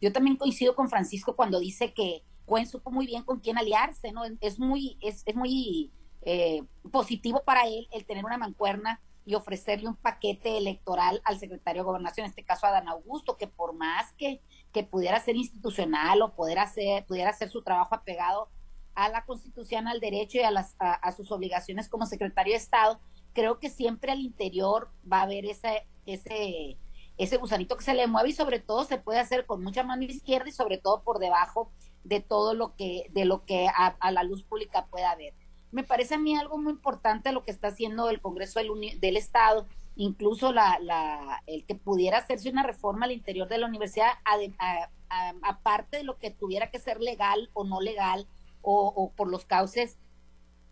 Yo 0.00 0.12
también 0.12 0.36
coincido 0.36 0.74
con 0.74 0.88
Francisco 0.88 1.36
cuando 1.36 1.60
dice 1.60 1.92
que 1.92 2.22
Cuen 2.48 2.66
supo 2.66 2.90
muy 2.90 3.06
bien 3.06 3.24
con 3.24 3.40
quién 3.40 3.58
aliarse, 3.58 4.10
¿no? 4.10 4.22
Es 4.40 4.58
muy, 4.58 4.96
es, 5.02 5.22
es 5.26 5.36
muy 5.36 5.92
eh, 6.22 6.62
positivo 6.90 7.42
para 7.44 7.66
él 7.66 7.86
el 7.92 8.06
tener 8.06 8.24
una 8.24 8.38
mancuerna 8.38 9.02
y 9.26 9.34
ofrecerle 9.34 9.86
un 9.86 9.96
paquete 9.96 10.56
electoral 10.56 11.20
al 11.24 11.38
secretario 11.38 11.82
de 11.82 11.86
Gobernación, 11.86 12.24
en 12.24 12.30
este 12.30 12.44
caso 12.44 12.66
a 12.66 12.70
Dan 12.70 12.88
Augusto, 12.88 13.36
que 13.36 13.46
por 13.46 13.74
más 13.74 14.14
que, 14.14 14.40
que 14.72 14.82
pudiera 14.82 15.20
ser 15.20 15.36
institucional 15.36 16.22
o 16.22 16.34
poder 16.34 16.58
hacer, 16.58 17.04
pudiera 17.04 17.28
hacer 17.28 17.50
su 17.50 17.62
trabajo 17.62 17.94
apegado 17.94 18.48
a 18.94 19.10
la 19.10 19.26
Constitución, 19.26 19.86
al 19.86 20.00
derecho 20.00 20.38
y 20.38 20.40
a, 20.40 20.50
las, 20.50 20.74
a, 20.78 21.12
sus 21.12 21.30
obligaciones 21.30 21.90
como 21.90 22.06
secretario 22.06 22.54
de 22.54 22.58
Estado, 22.58 22.98
creo 23.34 23.58
que 23.58 23.68
siempre 23.68 24.10
al 24.10 24.20
interior 24.20 24.90
va 25.10 25.18
a 25.18 25.24
haber 25.24 25.44
ese, 25.44 25.86
ese, 26.06 26.78
ese 27.18 27.36
gusanito 27.36 27.76
que 27.76 27.84
se 27.84 27.92
le 27.92 28.06
mueve 28.06 28.30
y 28.30 28.32
sobre 28.32 28.60
todo 28.60 28.84
se 28.84 28.96
puede 28.96 29.20
hacer 29.20 29.44
con 29.44 29.62
mucha 29.62 29.82
mano 29.82 30.04
izquierda 30.04 30.48
y 30.48 30.52
sobre 30.52 30.78
todo 30.78 31.02
por 31.02 31.18
debajo 31.18 31.70
de 32.04 32.20
todo 32.20 32.54
lo 32.54 32.74
que, 32.76 33.06
de 33.10 33.24
lo 33.24 33.44
que 33.44 33.68
a, 33.68 34.10
la 34.10 34.22
luz 34.22 34.42
pública 34.42 34.86
pueda 34.86 35.10
haber. 35.10 35.34
Me 35.70 35.84
parece 35.84 36.14
a 36.14 36.18
mí 36.18 36.34
algo 36.34 36.58
muy 36.58 36.72
importante 36.72 37.32
lo 37.32 37.44
que 37.44 37.50
está 37.50 37.68
haciendo 37.68 38.08
el 38.08 38.20
Congreso 38.20 38.58
del, 38.58 38.70
del 39.00 39.16
Estado, 39.16 39.66
incluso 39.96 40.52
la, 40.52 40.78
la, 40.80 41.42
el 41.46 41.64
que 41.64 41.74
pudiera 41.74 42.18
hacerse 42.18 42.48
una 42.48 42.62
reforma 42.62 43.04
al 43.04 43.12
interior 43.12 43.48
de 43.48 43.58
la 43.58 43.66
universidad, 43.66 44.12
aparte 45.42 45.98
de 45.98 46.04
lo 46.04 46.18
que 46.18 46.30
tuviera 46.30 46.70
que 46.70 46.78
ser 46.78 47.00
legal 47.00 47.50
o 47.52 47.64
no 47.64 47.80
legal, 47.80 48.26
o, 48.62 49.12
por 49.16 49.30
los 49.30 49.44
cauces 49.44 49.98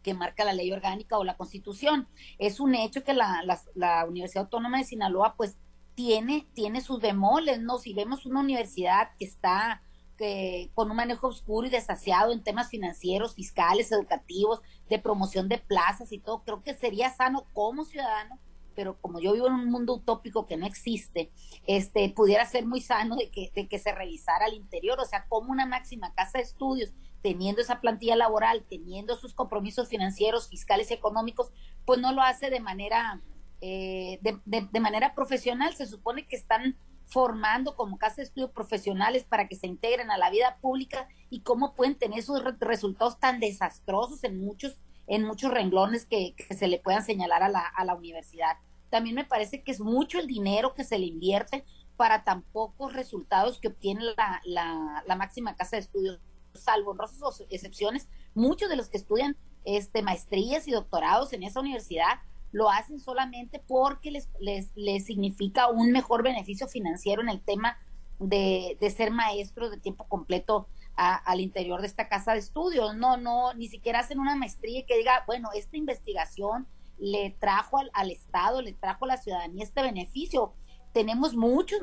que 0.03 0.15
marca 0.15 0.45
la 0.45 0.53
ley 0.53 0.71
orgánica 0.73 1.19
o 1.19 1.25
la 1.25 1.37
constitución. 1.37 2.09
Es 2.39 2.61
un 2.61 2.75
hecho 2.75 3.03
que 3.05 3.15
la, 3.15 3.43
la, 3.45 3.61
la, 3.75 4.05
Universidad 4.07 4.45
Autónoma 4.45 4.79
de 4.79 4.85
Sinaloa 4.85 5.35
pues 5.37 5.57
tiene, 5.95 6.47
tiene 6.55 6.81
sus 6.81 7.01
bemoles, 7.01 7.61
¿no? 7.61 7.79
Si 7.79 7.95
vemos 7.95 8.27
una 8.27 8.41
universidad 8.41 9.11
que 9.19 9.25
está 9.25 9.83
que, 10.17 10.71
con 10.75 10.91
un 10.91 10.97
manejo 10.97 11.29
oscuro 11.29 11.67
y 11.67 11.71
desasiado 11.71 12.33
en 12.33 12.43
temas 12.43 12.69
financieros, 12.69 13.35
fiscales, 13.35 13.93
educativos, 13.93 14.61
de 14.89 14.99
promoción 14.99 15.49
de 15.49 15.59
plazas 15.59 16.13
y 16.13 16.19
todo, 16.19 16.43
creo 16.43 16.63
que 16.63 16.75
sería 16.75 17.11
sano 17.11 17.47
como 17.53 17.85
ciudadano, 17.85 18.39
pero 18.75 19.01
como 19.01 19.21
yo 19.21 19.33
vivo 19.33 19.47
en 19.47 19.55
un 19.55 19.71
mundo 19.71 19.95
utópico 19.95 20.47
que 20.47 20.57
no 20.57 20.67
existe, 20.67 21.31
este 21.67 22.11
pudiera 22.11 22.45
ser 22.45 22.67
muy 22.67 22.81
sano 22.81 23.17
de 23.17 23.31
que, 23.31 23.51
de 23.55 23.69
que 23.69 23.79
se 23.79 23.93
revisara 23.93 24.47
al 24.47 24.55
interior, 24.55 25.01
o 25.01 25.05
sea, 25.05 25.27
como 25.29 25.51
una 25.51 25.67
máxima 25.67 26.13
casa 26.15 26.39
de 26.39 26.45
estudios, 26.45 26.93
teniendo 27.23 27.63
esa 27.63 27.81
plantilla 27.81 28.17
laboral, 28.17 28.65
teniendo 28.69 29.17
sus 29.17 29.35
compromisos 29.35 29.89
financieros, 29.89 30.49
fiscales 30.49 30.91
y 30.91 30.95
económicos, 30.95 31.51
pues 31.85 31.99
no 32.01 32.13
lo 32.13 32.23
hace 32.23 32.51
de 32.51 32.61
manera 32.61 33.21
eh, 33.61 34.19
de, 34.21 34.39
de, 34.45 34.81
manera 34.81 35.15
profesional. 35.15 35.75
Se 35.75 35.87
supone 35.87 36.27
que 36.27 36.37
están 36.37 36.77
formando 37.07 37.77
como 37.77 37.99
casa 37.99 38.17
de 38.17 38.25
estudio 38.25 38.51
profesionales 38.51 39.25
para 39.25 39.49
que 39.49 39.57
se 39.57 39.67
integren 39.67 40.11
a 40.11 40.19
la 40.19 40.31
vida 40.31 40.59
pública 40.61 41.09
y 41.31 41.41
cómo 41.41 41.75
pueden 41.75 41.95
tener 41.95 42.19
esos 42.19 42.43
resultados 42.61 43.19
tan 43.19 43.41
desastrosos 43.41 44.23
en 44.25 44.41
muchos 44.41 44.79
en 45.09 45.23
muchos 45.23 45.53
renglones 45.53 46.05
que, 46.05 46.35
se 46.51 46.67
le 46.67 46.81
puedan 46.81 47.05
señalar 47.05 47.45
a 47.45 47.49
la, 47.49 47.61
a 47.61 47.85
la 47.85 47.95
universidad. 47.95 48.57
También 48.91 49.15
me 49.15 49.25
parece 49.25 49.63
que 49.63 49.71
es 49.71 49.81
mucho 49.81 50.19
el 50.19 50.27
dinero 50.27 50.75
que 50.75 50.83
se 50.83 50.99
le 50.99 51.07
invierte 51.07 51.65
para 51.97 52.25
tan 52.25 52.43
pocos 52.43 52.93
resultados 52.93 53.61
que 53.61 53.69
obtiene 53.69 54.03
la, 54.17 54.41
la, 54.45 55.05
la 55.07 55.17
máxima 55.17 55.55
casa 55.55 55.77
de 55.77 55.83
estudios, 55.83 56.19
salvo 56.55 56.91
honrosas 56.91 57.45
excepciones, 57.51 58.09
muchos 58.35 58.69
de 58.69 58.77
los 58.77 58.89
que 58.89 58.97
estudian 58.97 59.37
este, 59.65 60.03
maestrías 60.03 60.67
y 60.69 60.73
doctorados 60.73 61.33
en 61.33 61.43
esa 61.43 61.61
universidad 61.61 62.21
lo 62.57 62.71
hacen 62.71 62.99
solamente 63.01 63.63
porque 63.69 64.11
les, 64.11 64.31
les, 64.41 64.71
les 64.75 65.05
significa 65.05 65.69
un 65.69 65.93
mejor 65.93 66.23
beneficio 66.23 66.67
financiero 66.67 67.21
en 67.21 67.29
el 67.29 67.43
tema 67.43 67.77
de, 68.19 68.79
de 68.81 68.91
ser 68.91 69.11
maestros 69.11 69.71
de 69.71 69.77
tiempo 69.77 70.09
completo 70.09 70.67
al 70.95 71.43
interior 71.43 71.83
de 71.83 71.87
esta 71.87 72.09
casa 72.09 72.33
de 72.33 72.39
estudios. 72.39 72.97
No, 72.97 73.19
no, 73.19 73.53
ni 73.53 73.69
siquiera 73.69 73.99
hacen 73.99 74.19
una 74.19 74.37
maestría 74.37 74.87
que 74.87 74.97
diga, 74.97 75.23
bueno, 75.27 75.51
esta 75.55 75.77
investigación 75.77 76.67
le 76.99 77.37
trajo 77.39 77.77
al, 77.77 77.91
al 77.93 78.11
Estado, 78.11 78.63
le 78.63 78.73
trajo 78.73 79.05
a 79.05 79.09
la 79.09 79.17
ciudadanía 79.19 79.63
este 79.63 79.83
beneficio 79.83 80.55
tenemos 80.97 81.35
muchos 81.35 81.79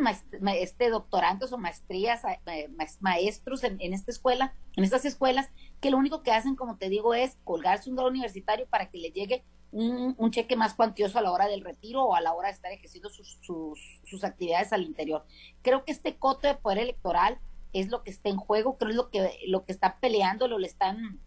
este, 0.57 0.89
doctorantes 0.89 1.53
o 1.53 1.59
maestrías, 1.59 2.23
eh, 2.47 2.67
maestros 2.99 3.63
en, 3.63 3.79
esta 3.79 4.09
escuela, 4.09 4.55
en 4.75 4.83
estas 4.83 5.05
escuelas, 5.05 5.51
que 5.81 5.91
lo 5.91 5.99
único 5.99 6.23
que 6.23 6.31
hacen, 6.31 6.55
como 6.55 6.77
te 6.77 6.89
digo, 6.89 7.13
es 7.13 7.37
colgarse 7.43 7.91
un 7.91 7.95
grado 7.95 8.09
universitario 8.09 8.65
para 8.65 8.89
que 8.89 8.97
le 8.97 9.11
llegue 9.11 9.43
un, 9.73 10.31
cheque 10.31 10.55
más 10.55 10.75
cuantioso 10.75 11.17
a 11.17 11.21
la 11.21 11.31
hora 11.31 11.47
del 11.47 11.63
retiro 11.63 12.03
o 12.03 12.15
a 12.15 12.21
la 12.21 12.33
hora 12.33 12.49
de 12.49 12.53
estar 12.53 12.71
ejerciendo 12.71 13.09
sus, 13.09 13.39
sus, 13.41 14.23
actividades 14.23 14.71
al 14.71 14.83
interior. 14.83 15.25
Creo 15.61 15.83
que 15.83 15.91
este 15.91 16.15
coto 16.17 16.47
de 16.47 16.55
poder 16.55 16.77
electoral 16.77 17.39
es 17.73 17.89
lo 17.89 18.03
que 18.03 18.11
está 18.11 18.29
en 18.29 18.37
juego, 18.37 18.77
creo 18.77 18.91
es 18.91 18.95
lo 18.95 19.09
que, 19.09 19.39
lo 19.47 19.65
que 19.65 19.71
está 19.71 19.99
peleando, 19.99 20.47
lo 20.47 20.59
le 20.59 20.67
están 20.67 21.19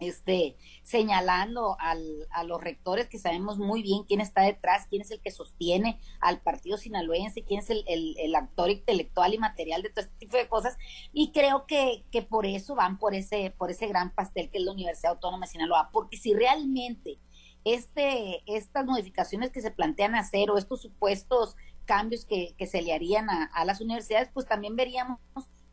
este, 0.00 0.56
señalando 0.82 1.76
al, 1.78 2.26
a 2.30 2.44
los 2.44 2.60
rectores 2.60 3.08
que 3.08 3.18
sabemos 3.18 3.58
muy 3.58 3.82
bien 3.82 4.02
quién 4.02 4.20
está 4.20 4.42
detrás, 4.42 4.86
quién 4.88 5.02
es 5.02 5.10
el 5.10 5.20
que 5.20 5.30
sostiene 5.30 6.00
al 6.20 6.40
partido 6.40 6.76
sinaloense, 6.76 7.44
quién 7.44 7.60
es 7.60 7.70
el, 7.70 7.84
el, 7.86 8.34
actor 8.34 8.70
intelectual 8.70 9.32
y 9.32 9.38
material 9.38 9.82
de 9.82 9.90
todo 9.90 10.04
este 10.04 10.18
tipo 10.18 10.36
de 10.36 10.48
cosas. 10.48 10.76
Y 11.12 11.30
creo 11.30 11.66
que, 11.66 12.04
que 12.10 12.22
por 12.22 12.46
eso 12.46 12.74
van 12.74 12.98
por 12.98 13.14
ese, 13.14 13.54
por 13.56 13.70
ese 13.70 13.86
gran 13.86 14.12
pastel 14.12 14.50
que 14.50 14.58
es 14.58 14.64
la 14.64 14.72
Universidad 14.72 15.12
Autónoma 15.12 15.46
de 15.46 15.52
Sinaloa, 15.52 15.90
porque 15.92 16.16
si 16.16 16.34
realmente 16.34 17.18
este, 17.66 18.44
estas 18.46 18.86
modificaciones 18.86 19.50
que 19.50 19.60
se 19.60 19.72
plantean 19.72 20.14
hacer 20.14 20.52
o 20.52 20.56
estos 20.56 20.80
supuestos 20.80 21.56
cambios 21.84 22.24
que, 22.24 22.54
que 22.56 22.68
se 22.68 22.80
le 22.80 22.94
harían 22.94 23.28
a, 23.28 23.44
a 23.46 23.64
las 23.64 23.80
universidades, 23.80 24.30
pues 24.32 24.46
también 24.46 24.76
veríamos 24.76 25.18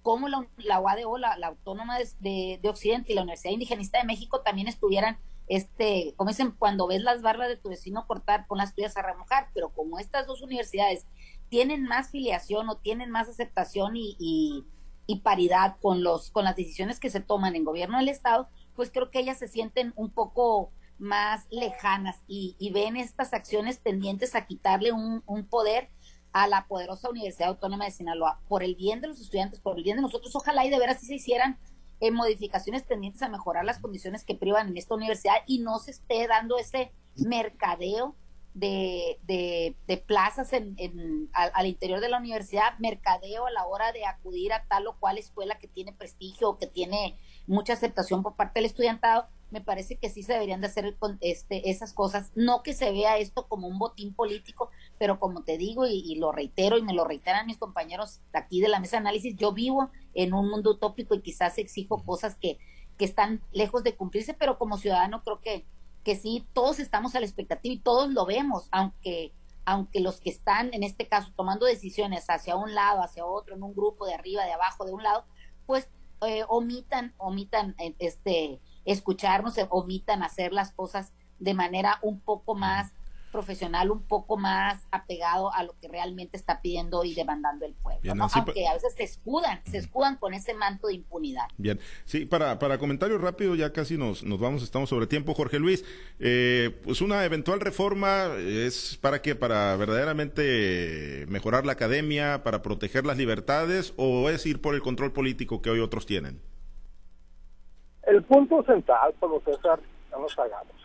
cómo 0.01 0.27
la, 0.27 0.47
la 0.57 0.79
UADO, 0.79 1.19
la, 1.19 1.37
Autónoma 1.43 1.99
de, 2.19 2.59
Occidente 2.63 3.11
y 3.11 3.15
la 3.15 3.21
Universidad 3.21 3.53
Indigenista 3.53 3.99
de 3.99 4.05
México 4.05 4.41
también 4.41 4.67
estuvieran, 4.67 5.19
este, 5.47 6.15
como 6.17 6.31
dicen, 6.31 6.55
cuando 6.57 6.87
ves 6.87 7.03
las 7.03 7.21
barbas 7.21 7.47
de 7.47 7.57
tu 7.57 7.69
vecino 7.69 8.07
cortar, 8.07 8.47
con 8.47 8.57
las 8.57 8.73
tuyas 8.73 8.97
a 8.97 9.03
remojar, 9.03 9.49
pero 9.53 9.69
como 9.69 9.99
estas 9.99 10.25
dos 10.25 10.41
universidades 10.41 11.05
tienen 11.49 11.83
más 11.83 12.09
filiación 12.09 12.69
o 12.69 12.77
tienen 12.77 13.11
más 13.11 13.29
aceptación 13.29 13.95
y, 13.95 14.17
y, 14.17 14.65
paridad 15.21 15.77
con, 15.79 16.03
los, 16.03 16.31
con 16.31 16.43
las 16.43 16.55
decisiones 16.55 16.99
que 16.99 17.11
se 17.11 17.19
toman 17.19 17.55
en 17.55 17.63
gobierno 17.65 17.99
del 17.99 18.09
Estado, 18.09 18.49
pues 18.75 18.89
creo 18.89 19.11
que 19.11 19.19
ellas 19.19 19.37
se 19.37 19.47
sienten 19.47 19.93
un 19.95 20.09
poco 20.09 20.71
más 21.03 21.45
lejanas 21.51 22.23
y, 22.27 22.55
y 22.57 22.71
ven 22.71 22.95
estas 22.95 23.33
acciones 23.33 23.79
tendientes 23.79 24.35
a 24.35 24.45
quitarle 24.45 24.91
un, 24.91 25.21
poder 25.49 25.89
a 26.31 26.47
la 26.47 26.65
poderosa 26.67 27.09
Universidad 27.09 27.49
Autónoma 27.49 27.85
de 27.85 27.91
Sinaloa, 27.91 28.39
por 28.47 28.63
el 28.63 28.75
bien 28.75 29.01
de 29.01 29.09
los 29.09 29.19
estudiantes, 29.19 29.59
por 29.59 29.77
el 29.77 29.83
bien 29.83 29.97
de 29.97 30.01
nosotros, 30.01 30.35
ojalá 30.35 30.65
y 30.65 30.69
de 30.69 30.79
veras 30.79 30.99
si 30.99 31.05
se 31.05 31.15
hicieran 31.15 31.59
eh, 31.99 32.09
modificaciones 32.09 32.87
tendientes 32.87 33.21
a 33.21 33.29
mejorar 33.29 33.65
las 33.65 33.79
condiciones 33.79 34.23
que 34.23 34.33
privan 34.33 34.69
en 34.69 34.77
esta 34.77 34.95
universidad 34.95 35.35
y 35.45 35.59
no 35.59 35.77
se 35.77 35.91
esté 35.91 36.27
dando 36.27 36.57
ese 36.57 36.91
mercadeo 37.15 38.15
de, 38.53 39.19
de, 39.87 39.97
plazas 39.97 40.53
en, 40.53 40.75
en, 40.77 41.29
al, 41.33 41.65
interior 41.65 41.99
de 41.99 42.09
la 42.09 42.19
universidad, 42.19 42.77
mercadeo 42.79 43.47
a 43.47 43.51
la 43.51 43.65
hora 43.65 43.91
de 43.91 44.05
acudir 44.05 44.53
a 44.53 44.63
tal 44.65 44.87
o 44.87 44.97
cual 44.99 45.17
escuela 45.17 45.57
que 45.57 45.67
tiene 45.67 45.91
prestigio 45.91 46.49
o 46.49 46.57
que 46.57 46.67
tiene 46.67 47.17
mucha 47.47 47.73
aceptación 47.73 48.21
por 48.21 48.35
parte 48.35 48.59
del 48.59 48.65
estudiantado, 48.65 49.27
me 49.53 49.61
parece 49.61 49.97
que 49.97 50.09
sí 50.09 50.23
se 50.23 50.33
deberían 50.33 50.61
de 50.61 50.67
hacer 50.67 50.97
este, 51.21 51.69
esas 51.69 51.93
cosas, 51.93 52.31
no 52.33 52.63
que 52.63 52.73
se 52.73 52.91
vea 52.91 53.19
esto 53.19 53.47
como 53.47 53.67
un 53.67 53.77
botín 53.77 54.15
político, 54.15 54.71
pero 54.97 55.19
como 55.19 55.43
te 55.43 55.59
digo 55.59 55.85
y, 55.85 56.15
lo 56.15 56.31
reitero 56.31 56.79
y 56.79 56.81
me 56.81 56.93
lo 56.93 57.05
reiteran 57.05 57.45
mis 57.45 57.59
compañeros 57.59 58.19
aquí 58.33 58.61
de 58.61 58.67
la 58.67 58.79
mesa 58.79 58.97
de 58.97 59.01
análisis, 59.01 59.35
yo 59.35 59.53
vivo 59.53 59.91
en 60.15 60.33
un 60.33 60.49
mundo 60.49 60.71
utópico 60.71 61.13
y 61.13 61.21
quizás 61.21 61.59
exijo 61.59 62.03
cosas 62.03 62.35
que, 62.35 62.57
que 62.97 63.05
están 63.05 63.41
lejos 63.51 63.83
de 63.83 63.95
cumplirse, 63.95 64.33
pero 64.33 64.57
como 64.57 64.77
ciudadano 64.77 65.21
creo 65.23 65.39
que, 65.39 65.67
que 66.03 66.15
sí, 66.15 66.47
todos 66.53 66.79
estamos 66.79 67.13
a 67.13 67.19
la 67.19 67.27
expectativa 67.27 67.75
y 67.75 67.79
todos 67.79 68.11
lo 68.11 68.25
vemos, 68.25 68.67
aunque 68.71 69.33
aunque 69.65 70.01
los 70.01 70.19
que 70.19 70.29
están 70.29 70.73
en 70.73 70.83
este 70.83 71.07
caso 71.07 71.31
tomando 71.37 71.65
decisiones 71.65 72.25
hacia 72.27 72.57
un 72.57 72.75
lado, 72.75 73.01
hacia 73.01 73.25
otro, 73.25 73.55
en 73.55 73.63
un 73.63 73.73
grupo 73.73 74.05
de 74.05 74.13
arriba, 74.13 74.43
de 74.43 74.51
abajo, 74.51 74.83
de 74.83 74.91
un 74.91 75.03
lado, 75.03 75.23
pues 75.65 75.87
eh, 76.25 76.43
omitan, 76.49 77.13
omitan 77.17 77.75
eh, 77.79 77.95
este 77.99 78.59
escucharnos, 78.85 79.55
omitan 79.69 80.23
hacer 80.23 80.53
las 80.53 80.71
cosas 80.71 81.13
de 81.39 81.53
manera 81.53 81.99
un 82.01 82.19
poco 82.19 82.55
más 82.55 82.93
profesional, 83.33 83.89
un 83.91 84.03
poco 84.03 84.37
más 84.37 84.87
apegado 84.91 85.51
a 85.53 85.63
lo 85.63 85.75
que 85.79 85.89
realmente 85.89 86.37
está 86.37 86.61
pidiendo 86.61 87.03
y 87.03 87.15
demandando 87.15 87.65
el 87.65 87.73
pueblo. 87.73 88.13
Aunque 88.31 88.67
a 88.67 88.73
veces 88.75 88.93
se 88.95 89.03
escudan, 89.03 89.59
se 89.65 89.79
escudan 89.79 90.15
con 90.17 90.35
ese 90.35 90.53
manto 90.53 90.87
de 90.87 90.93
impunidad. 90.93 91.45
Bien, 91.57 91.79
sí, 92.05 92.25
para, 92.25 92.59
para 92.59 92.77
comentario 92.77 93.17
rápido, 93.17 93.55
ya 93.55 93.73
casi 93.73 93.97
nos, 93.97 94.23
nos 94.23 94.39
vamos, 94.39 94.61
estamos 94.61 94.87
sobre 94.87 95.07
tiempo. 95.07 95.33
Jorge 95.33 95.57
Luis, 95.57 95.83
eh, 96.19 96.79
pues 96.83 97.01
una 97.01 97.25
eventual 97.25 97.59
reforma 97.59 98.27
es 98.37 98.99
para 99.01 99.21
qué, 99.21 99.35
para 99.35 99.75
verdaderamente 99.77 101.25
mejorar 101.27 101.65
la 101.65 101.73
academia, 101.73 102.43
para 102.43 102.61
proteger 102.61 103.03
las 103.05 103.17
libertades 103.17 103.93
o 103.97 104.29
es 104.29 104.45
ir 104.45 104.61
por 104.61 104.75
el 104.75 104.81
control 104.81 105.11
político 105.11 105.61
que 105.61 105.71
hoy 105.71 105.79
otros 105.79 106.05
tienen? 106.05 106.39
El 108.13 108.21
punto 108.21 108.61
central, 108.61 109.11
por 109.19 109.31
lo 109.31 109.39
César, 109.39 109.79
no 110.11 110.19
nos 110.19 110.37
hagamos. 110.37 110.75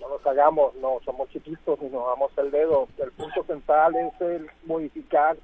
No 0.00 0.08
nos 0.08 0.26
hagamos, 0.26 0.74
no 0.74 0.98
somos 1.04 1.28
chiquitos 1.30 1.80
ni 1.80 1.88
nos 1.88 2.04
damos 2.04 2.32
el 2.36 2.50
dedo. 2.50 2.88
El 2.98 3.12
punto 3.12 3.44
central 3.44 3.94
es 3.94 4.20
el 4.20 4.50
modificar 4.66 5.36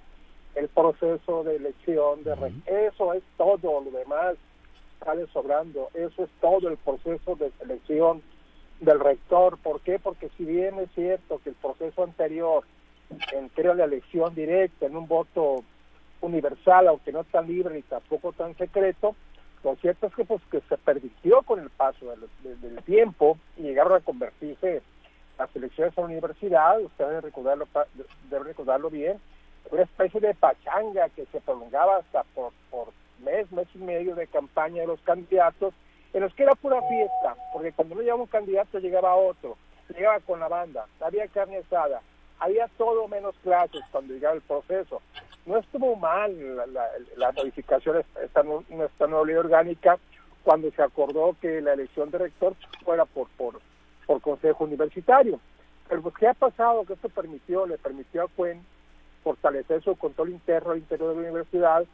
el 0.57 0.67
proceso 0.67 1.45
de 1.45 1.55
elección 1.55 2.25
de 2.25 2.33
Eso 2.67 3.13
es 3.13 3.23
todo, 3.37 3.81
lo 3.81 3.91
demás 3.93 4.35
sale 5.05 5.29
sobrando. 5.29 5.89
Eso 5.95 6.25
es 6.25 6.31
todo 6.41 6.69
el 6.69 6.79
proceso 6.79 7.37
de 7.37 7.53
selección 7.61 8.21
del 8.81 8.99
rector. 8.99 9.57
¿Por 9.59 9.83
qué? 9.83 10.01
Porque 10.01 10.31
si 10.37 10.45
bien 10.45 10.81
es 10.81 10.91
cierto 10.97 11.41
que 11.45 11.51
el 11.51 11.55
proceso 11.55 12.03
anterior 12.03 12.65
entre 13.33 13.73
la 13.73 13.85
elección 13.85 14.35
directa 14.35 14.87
en 14.87 14.97
un 14.97 15.07
voto 15.07 15.63
universal, 16.23 16.89
aunque 16.89 17.13
no 17.13 17.23
tan 17.23 17.47
libre 17.47 17.73
ni 17.73 17.83
tampoco 17.83 18.33
tan 18.33 18.57
secreto, 18.57 19.15
lo 19.65 19.77
cierto 19.77 20.07
es 20.07 20.15
que 20.15 20.25
pues 20.25 20.43
que 20.51 20.61
se 20.69 20.77
permitió 20.77 21.43
con 21.43 21.59
el 21.59 21.71
paso 21.71 22.15
del, 22.43 22.83
tiempo 22.85 23.39
y 23.57 23.63
llegaron 23.63 23.95
a 23.95 24.01
convertirse 24.01 24.83
las 25.39 25.57
elecciones 25.57 25.97
a 25.97 26.03
la 26.03 26.07
universidad, 26.07 26.81
ustedes 26.83 27.09
deben 27.09 27.23
recordarlo, 27.23 27.67
deben 28.29 28.45
recordarlo 28.45 28.91
bien, 28.91 29.19
una 29.71 29.83
especie 29.83 30.21
de 30.21 30.35
pachanga 30.35 31.09
que 31.09 31.25
se 31.33 31.41
prolongaba 31.41 31.97
hasta 31.97 32.25
por, 32.35 32.53
por 32.71 32.89
mes, 33.25 33.51
mes 33.53 33.67
y 33.75 33.79
medio 33.79 34.15
de 34.15 34.27
campaña 34.27 34.83
de 34.83 34.87
los 34.87 35.01
candidatos, 35.01 35.73
en 36.13 36.21
los 36.21 36.35
que 36.35 36.43
era 36.43 36.55
pura 36.55 36.81
fiesta, 36.83 37.35
porque 37.53 37.73
cuando 37.73 37.95
no 37.95 38.03
llegaba 38.03 38.21
un 38.21 38.29
candidato 38.29 38.79
llegaba 38.79 39.17
otro, 39.17 39.57
llegaba 39.89 40.21
con 40.21 40.41
la 40.41 40.49
banda, 40.49 40.87
había 41.01 41.27
carne 41.29 41.57
asada, 41.57 42.03
había 42.39 42.69
todo 42.77 43.09
menos 43.09 43.35
clases 43.43 43.83
cuando 43.91 44.13
llegaba 44.13 44.35
el 44.35 44.43
proceso 44.43 45.01
no 45.47 45.59
estuvo 45.59 45.97
mal 45.97 46.33
la, 47.17 47.33
modificación 47.33 47.97
de 47.97 48.01
esta, 48.25 48.43
esta 48.85 49.07
nueva 49.07 49.27
ley 49.27 49.37
orgánica 49.37 49.99
cuando 50.43 50.71
se 50.71 50.83
acordó 50.83 51.37
que 51.41 51.61
la 51.61 51.73
elección 51.73 52.11
de 52.11 52.19
rector 52.19 52.55
fuera 52.85 53.05
por, 53.05 53.29
por, 53.37 53.61
por 54.07 54.21
consejo 54.21 54.65
universitario. 54.65 55.41
Pero 55.89 56.03
pues, 56.03 56.15
¿qué 56.17 56.29
ha 56.29 56.35
pasado? 56.35 56.85
Que 56.85 56.95
esto 56.95 57.09
permitió, 57.09 57.67
le 57.67 57.79
permitió 57.79 58.23
a 58.23 58.29
Cuen 58.29 58.65
fortalecer 59.23 59.83
su 59.83 59.97
control 59.97 60.31
interno 60.31 60.73
al 60.73 60.79
interior 60.79 61.11
de 61.11 61.15
la 61.15 61.29
universidad 61.29 61.85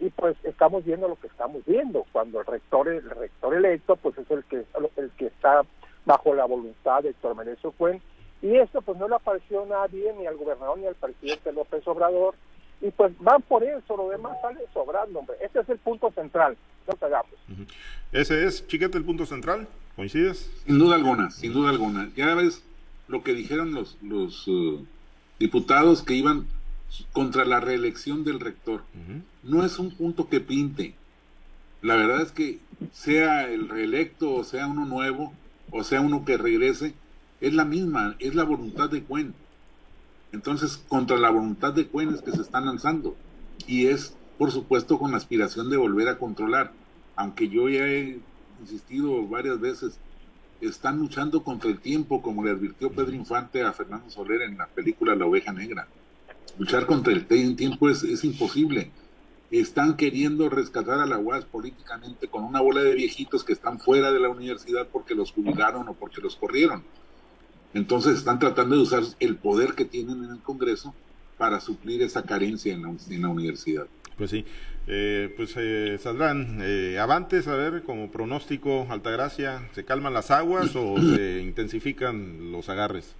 y 0.00 0.10
pues 0.10 0.36
estamos 0.44 0.84
viendo 0.84 1.06
lo 1.06 1.16
que 1.16 1.26
estamos 1.26 1.62
viendo 1.66 2.06
cuando 2.12 2.40
el 2.40 2.46
rector 2.46 2.88
el 2.88 3.10
rector 3.10 3.54
electo 3.54 3.96
pues 3.96 4.16
es 4.16 4.30
el 4.30 4.44
que 4.44 4.64
el 4.96 5.10
que 5.18 5.26
está 5.26 5.62
bajo 6.06 6.34
la 6.34 6.46
voluntad 6.46 7.02
de 7.02 7.10
Héctor 7.10 7.34
Menezes 7.34 7.74
Cuen 7.76 8.00
y 8.40 8.56
esto 8.56 8.80
pues 8.80 8.96
no 8.96 9.08
le 9.08 9.16
apareció 9.16 9.64
a 9.64 9.66
nadie 9.66 10.14
ni 10.14 10.26
al 10.26 10.36
gobernador 10.36 10.78
ni 10.78 10.86
al 10.86 10.94
presidente 10.94 11.52
López 11.52 11.86
Obrador 11.86 12.36
y 12.80 12.90
pues 12.90 13.12
van 13.18 13.42
por 13.42 13.64
eso, 13.64 13.96
lo 13.96 14.08
demás 14.08 14.36
sale 14.40 14.60
sobrando, 14.72 15.18
hombre. 15.18 15.36
Ese 15.40 15.60
es 15.60 15.68
el 15.68 15.78
punto 15.78 16.12
central, 16.12 16.56
no 16.86 17.06
hagamos. 17.06 17.34
Ese 18.12 18.46
es, 18.46 18.66
chiquete, 18.66 18.98
el 18.98 19.04
punto 19.04 19.26
central, 19.26 19.66
¿coincides? 19.96 20.50
Sin 20.66 20.78
duda 20.78 20.94
alguna, 20.94 21.30
sin 21.30 21.52
duda 21.52 21.70
alguna. 21.70 22.10
Ya 22.16 22.34
ves 22.34 22.62
lo 23.08 23.22
que 23.22 23.34
dijeron 23.34 23.74
los, 23.74 23.98
los 24.02 24.46
uh, 24.46 24.84
diputados 25.38 26.02
que 26.02 26.14
iban 26.14 26.46
contra 27.12 27.44
la 27.44 27.60
reelección 27.60 28.24
del 28.24 28.40
rector. 28.40 28.82
No 29.42 29.64
es 29.64 29.78
un 29.78 29.90
punto 29.90 30.28
que 30.28 30.40
pinte. 30.40 30.94
La 31.82 31.96
verdad 31.96 32.22
es 32.22 32.32
que 32.32 32.58
sea 32.92 33.48
el 33.48 33.68
reelecto 33.68 34.34
o 34.34 34.44
sea 34.44 34.66
uno 34.66 34.84
nuevo 34.84 35.32
o 35.70 35.84
sea 35.84 36.00
uno 36.00 36.24
que 36.24 36.36
regrese, 36.36 36.94
es 37.40 37.52
la 37.52 37.64
misma, 37.64 38.16
es 38.18 38.34
la 38.34 38.44
voluntad 38.44 38.88
de 38.88 39.02
Cuen 39.02 39.34
entonces, 40.32 40.82
contra 40.88 41.16
la 41.16 41.30
voluntad 41.30 41.72
de 41.72 41.86
Cuenes 41.86 42.22
que 42.22 42.32
se 42.32 42.42
están 42.42 42.66
lanzando. 42.66 43.16
Y 43.66 43.86
es, 43.86 44.14
por 44.36 44.50
supuesto, 44.50 44.98
con 44.98 45.12
la 45.12 45.16
aspiración 45.16 45.70
de 45.70 45.76
volver 45.76 46.08
a 46.08 46.18
controlar. 46.18 46.72
Aunque 47.16 47.48
yo 47.48 47.68
ya 47.68 47.86
he 47.86 48.20
insistido 48.60 49.26
varias 49.26 49.58
veces 49.60 49.98
están 50.60 50.98
luchando 50.98 51.42
contra 51.42 51.70
el 51.70 51.78
tiempo, 51.78 52.20
como 52.20 52.44
le 52.44 52.50
advirtió 52.50 52.90
Pedro 52.90 53.12
Infante 53.12 53.62
a 53.62 53.72
Fernando 53.72 54.10
Soler 54.10 54.42
en 54.42 54.58
la 54.58 54.66
película 54.66 55.14
La 55.14 55.26
oveja 55.26 55.52
negra. 55.52 55.86
Luchar 56.58 56.86
contra 56.86 57.12
el 57.12 57.26
tiempo 57.26 57.88
es, 57.88 58.02
es 58.02 58.24
imposible. 58.24 58.90
Están 59.50 59.96
queriendo 59.96 60.50
rescatar 60.50 61.00
a 61.00 61.06
la 61.06 61.18
UAS 61.18 61.44
políticamente 61.44 62.28
con 62.28 62.44
una 62.44 62.60
bola 62.60 62.82
de 62.82 62.94
viejitos 62.94 63.44
que 63.44 63.52
están 63.52 63.78
fuera 63.78 64.12
de 64.12 64.20
la 64.20 64.28
universidad 64.28 64.88
porque 64.92 65.14
los 65.14 65.32
jubilaron 65.32 65.88
o 65.88 65.94
porque 65.94 66.20
los 66.20 66.36
corrieron. 66.36 66.82
Entonces 67.74 68.16
están 68.16 68.38
tratando 68.38 68.76
de 68.76 68.82
usar 68.82 69.02
el 69.20 69.36
poder 69.36 69.74
que 69.74 69.84
tienen 69.84 70.24
en 70.24 70.30
el 70.30 70.40
Congreso 70.40 70.94
para 71.36 71.60
suplir 71.60 72.02
esa 72.02 72.24
carencia 72.24 72.74
en 72.74 72.82
la, 72.82 73.28
universidad. 73.28 73.86
Pues 74.16 74.30
sí, 74.30 74.44
eh, 74.88 75.32
pues 75.36 75.54
eh, 75.56 75.98
saldrán 76.02 76.58
eh, 76.60 76.98
avantes, 76.98 77.46
a 77.46 77.54
ver, 77.54 77.84
como 77.84 78.10
pronóstico, 78.10 78.86
Altagracia, 78.90 79.68
¿se 79.72 79.84
calman 79.84 80.14
las 80.14 80.30
aguas 80.30 80.74
o 80.74 80.96
se 81.16 81.40
intensifican 81.40 82.50
los 82.50 82.68
agarres? 82.68 83.14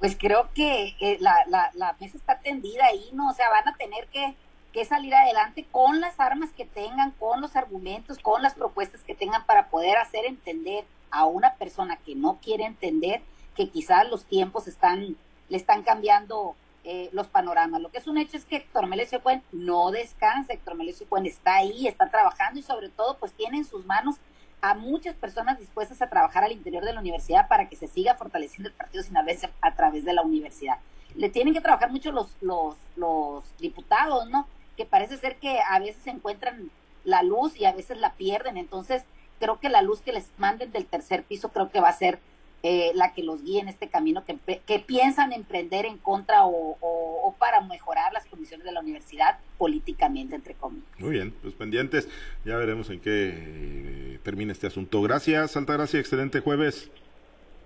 Pues 0.00 0.16
creo 0.18 0.48
que 0.54 0.94
la, 1.20 1.34
la, 1.48 1.70
la, 1.74 1.94
mesa 2.00 2.16
está 2.16 2.40
tendida 2.40 2.86
ahí, 2.86 3.10
¿no? 3.12 3.28
O 3.28 3.34
sea, 3.34 3.50
van 3.50 3.68
a 3.68 3.76
tener 3.76 4.06
que, 4.06 4.34
que 4.72 4.86
salir 4.86 5.14
adelante 5.14 5.66
con 5.70 6.00
las 6.00 6.18
armas 6.18 6.50
que 6.56 6.64
tengan, 6.64 7.12
con 7.12 7.42
los 7.42 7.54
argumentos, 7.54 8.18
con 8.18 8.42
las 8.42 8.54
propuestas 8.54 9.02
que 9.02 9.14
tengan 9.14 9.44
para 9.44 9.68
poder 9.68 9.98
hacer 9.98 10.24
entender 10.24 10.84
a 11.10 11.26
una 11.26 11.54
persona 11.54 11.96
que 11.96 12.14
no 12.14 12.38
quiere 12.42 12.64
entender 12.64 13.22
que 13.56 13.68
quizás 13.68 14.08
los 14.08 14.24
tiempos 14.24 14.68
están, 14.68 15.16
le 15.48 15.56
están 15.56 15.82
cambiando 15.82 16.54
eh, 16.84 17.10
los 17.12 17.26
panoramas. 17.26 17.80
Lo 17.82 17.90
que 17.90 17.98
es 17.98 18.06
un 18.06 18.16
hecho 18.16 18.36
es 18.36 18.44
que 18.44 18.56
Héctor 18.56 18.86
Melesio 18.86 19.22
Cuen 19.22 19.42
no 19.52 19.90
descansa, 19.90 20.52
Héctor 20.52 20.76
Melesio 20.76 21.06
Cuen 21.08 21.26
está 21.26 21.56
ahí, 21.56 21.86
está 21.86 22.08
trabajando 22.08 22.58
y 22.58 22.62
sobre 22.62 22.88
todo 22.88 23.18
pues 23.18 23.32
tiene 23.32 23.58
en 23.58 23.64
sus 23.64 23.84
manos 23.84 24.16
a 24.62 24.74
muchas 24.74 25.14
personas 25.14 25.58
dispuestas 25.58 26.00
a 26.02 26.08
trabajar 26.08 26.44
al 26.44 26.52
interior 26.52 26.84
de 26.84 26.92
la 26.92 27.00
universidad 27.00 27.48
para 27.48 27.68
que 27.68 27.76
se 27.76 27.88
siga 27.88 28.14
fortaleciendo 28.14 28.68
el 28.68 28.74
partido 28.74 29.02
sinaloense 29.02 29.50
a 29.60 29.74
través 29.74 30.04
de 30.04 30.12
la 30.12 30.22
universidad. 30.22 30.78
Le 31.14 31.28
tienen 31.28 31.54
que 31.54 31.60
trabajar 31.60 31.90
mucho 31.90 32.12
los, 32.12 32.36
los, 32.40 32.76
los 32.96 33.44
diputados, 33.58 34.28
¿no? 34.30 34.46
Que 34.76 34.86
parece 34.86 35.16
ser 35.16 35.36
que 35.36 35.60
a 35.60 35.78
veces 35.78 36.06
encuentran 36.06 36.70
la 37.04 37.22
luz 37.22 37.58
y 37.58 37.64
a 37.64 37.72
veces 37.72 37.98
la 37.98 38.12
pierden. 38.14 38.56
Entonces, 38.56 39.04
creo 39.40 39.58
que 39.58 39.68
la 39.68 39.82
luz 39.82 40.00
que 40.02 40.12
les 40.12 40.30
manden 40.38 40.70
del 40.70 40.86
tercer 40.86 41.24
piso 41.24 41.48
creo 41.48 41.70
que 41.70 41.80
va 41.80 41.88
a 41.88 41.92
ser 41.92 42.20
eh, 42.62 42.92
la 42.94 43.14
que 43.14 43.22
los 43.22 43.42
guíe 43.42 43.58
en 43.58 43.68
este 43.68 43.88
camino 43.88 44.22
que, 44.26 44.36
que 44.66 44.78
piensan 44.78 45.32
emprender 45.32 45.86
en 45.86 45.96
contra 45.96 46.44
o, 46.44 46.76
o, 46.80 47.34
para 47.38 47.62
mejorar 47.62 48.12
las 48.12 48.26
condiciones 48.26 48.66
de 48.66 48.72
la 48.72 48.80
universidad 48.80 49.38
políticamente, 49.56 50.34
entre 50.34 50.54
comillas. 50.54 50.86
Muy 50.98 51.12
bien, 51.12 51.34
pues 51.40 51.54
pendientes, 51.54 52.06
ya 52.44 52.56
veremos 52.56 52.90
en 52.90 53.00
qué 53.00 53.32
eh, 53.34 54.18
termina 54.22 54.52
este 54.52 54.66
asunto. 54.66 55.00
Gracias, 55.00 55.56
Altagracia, 55.56 55.98
excelente 55.98 56.40
jueves. 56.40 56.90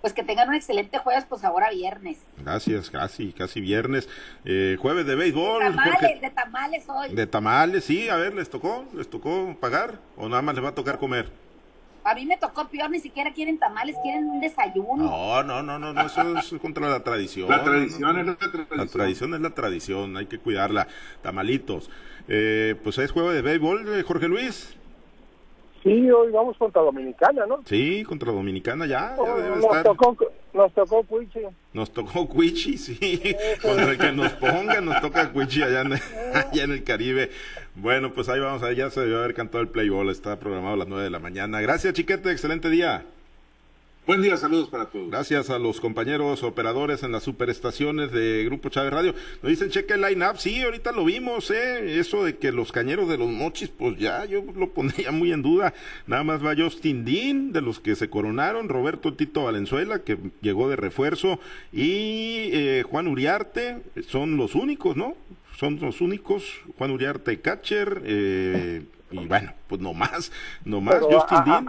Pues 0.00 0.12
que 0.12 0.22
tengan 0.22 0.50
un 0.50 0.54
excelente 0.54 0.98
jueves, 0.98 1.24
pues 1.28 1.42
ahora 1.42 1.70
viernes. 1.70 2.18
Gracias, 2.36 2.90
casi, 2.90 3.32
casi 3.32 3.60
viernes. 3.60 4.08
Eh, 4.44 4.76
jueves 4.78 5.06
de 5.06 5.16
béisbol. 5.16 5.64
De 5.64 5.70
tamales, 5.70 6.20
de 6.20 6.30
tamales 6.30 6.84
hoy. 6.88 7.14
De 7.14 7.26
tamales, 7.26 7.84
sí, 7.84 8.08
a 8.10 8.16
ver, 8.16 8.34
¿les 8.34 8.48
tocó? 8.48 8.84
¿Les 8.94 9.10
tocó 9.10 9.56
pagar 9.58 9.98
o 10.16 10.28
nada 10.28 10.42
más 10.42 10.54
les 10.54 10.62
va 10.62 10.68
a 10.68 10.74
tocar 10.74 11.00
comer? 11.00 11.43
A 12.04 12.14
mí 12.14 12.26
me 12.26 12.36
tocó 12.36 12.68
peor, 12.68 12.90
ni 12.90 13.00
siquiera 13.00 13.32
quieren 13.32 13.58
tamales, 13.58 13.96
quieren 14.02 14.28
un 14.28 14.40
desayuno. 14.40 15.04
No, 15.04 15.42
no, 15.42 15.62
no, 15.62 15.78
no, 15.78 15.94
no 15.94 16.00
eso 16.02 16.36
es 16.36 16.60
contra 16.60 16.86
la 16.88 17.02
tradición. 17.02 17.48
La 17.48 17.64
tradición 17.64 18.18
es 18.18 18.26
la 18.26 18.36
tradición. 18.36 18.78
La 18.78 18.86
tradición 18.86 19.34
es 19.34 19.40
la 19.40 19.50
tradición, 19.50 20.16
hay 20.18 20.26
que 20.26 20.38
cuidarla. 20.38 20.86
Tamalitos. 21.22 21.90
Eh, 22.28 22.74
pues 22.84 22.98
es 22.98 23.10
juego 23.10 23.32
de 23.32 23.40
béisbol, 23.40 23.88
eh, 23.88 24.02
Jorge 24.02 24.28
Luis. 24.28 24.76
Sí, 25.82 26.10
hoy 26.10 26.30
vamos 26.32 26.56
contra 26.56 26.80
Dominicana, 26.80 27.44
¿no? 27.46 27.60
Sí, 27.66 28.04
contra 28.04 28.32
Dominicana 28.32 28.86
ya. 28.86 29.16
ya 29.22 29.34
debe 29.34 29.56
nos, 29.56 29.82
Tocó, 29.82 30.16
nos 30.54 30.72
tocó 30.72 31.02
Cuichi. 31.02 31.40
Nos 31.74 31.92
tocó 31.92 32.26
Cuichi, 32.26 32.78
sí. 32.78 33.36
contra 33.62 33.90
el 33.90 33.98
que 33.98 34.12
nos 34.12 34.32
ponga, 34.32 34.80
nos 34.80 35.00
toca 35.02 35.30
Cuichi 35.30 35.62
allá 35.62 35.82
en, 35.82 35.92
allá 36.34 36.64
en 36.64 36.70
el 36.70 36.84
Caribe. 36.84 37.30
Bueno, 37.76 38.12
pues 38.12 38.28
ahí 38.28 38.38
vamos, 38.38 38.62
ahí 38.62 38.76
ya 38.76 38.88
se 38.90 39.00
debió 39.00 39.18
haber 39.18 39.34
cantado 39.34 39.60
el 39.60 39.68
Playball, 39.68 40.08
está 40.08 40.38
programado 40.38 40.74
a 40.74 40.76
las 40.78 40.88
9 40.88 41.04
de 41.04 41.10
la 41.10 41.18
mañana. 41.18 41.60
Gracias, 41.60 41.92
Chiquete, 41.92 42.30
excelente 42.30 42.70
día. 42.70 43.04
Buen 44.06 44.20
día, 44.20 44.36
saludos 44.36 44.68
para 44.68 44.90
todos. 44.90 45.08
Gracias 45.08 45.48
a 45.48 45.58
los 45.58 45.80
compañeros 45.80 46.42
operadores 46.42 47.02
en 47.02 47.10
las 47.10 47.22
superestaciones 47.22 48.12
de 48.12 48.44
Grupo 48.44 48.68
Chávez 48.68 48.92
Radio. 48.92 49.14
Nos 49.42 49.48
dicen, 49.48 49.70
cheque 49.70 49.94
el 49.94 50.02
line-up. 50.02 50.36
Sí, 50.36 50.60
ahorita 50.60 50.92
lo 50.92 51.06
vimos, 51.06 51.50
¿eh? 51.50 51.98
Eso 51.98 52.22
de 52.22 52.36
que 52.36 52.52
los 52.52 52.70
cañeros 52.70 53.08
de 53.08 53.16
los 53.16 53.30
mochis, 53.30 53.70
pues 53.70 53.96
ya, 53.96 54.26
yo 54.26 54.44
lo 54.56 54.68
pondría 54.74 55.10
muy 55.10 55.32
en 55.32 55.40
duda. 55.40 55.72
Nada 56.06 56.22
más 56.22 56.44
va 56.44 56.54
Justin 56.54 57.06
Dean, 57.06 57.52
de 57.52 57.62
los 57.62 57.80
que 57.80 57.96
se 57.96 58.10
coronaron, 58.10 58.68
Roberto 58.68 59.14
Tito 59.14 59.44
Valenzuela, 59.44 60.00
que 60.00 60.18
llegó 60.42 60.68
de 60.68 60.76
refuerzo, 60.76 61.40
y 61.72 62.50
eh, 62.52 62.84
Juan 62.86 63.08
Uriarte, 63.08 63.84
son 64.06 64.36
los 64.36 64.54
únicos, 64.54 64.98
¿no? 64.98 65.16
Son 65.56 65.80
los 65.80 66.02
únicos. 66.02 66.60
Juan 66.76 66.90
Uriarte, 66.90 67.40
catcher, 67.40 68.02
eh 68.04 68.82
y 69.22 69.26
bueno, 69.26 69.52
pues 69.68 69.80
no 69.80 69.94
más, 69.94 70.32
no 70.64 70.80
más, 70.80 71.00
Justin 71.00 71.44
Dean. 71.44 71.66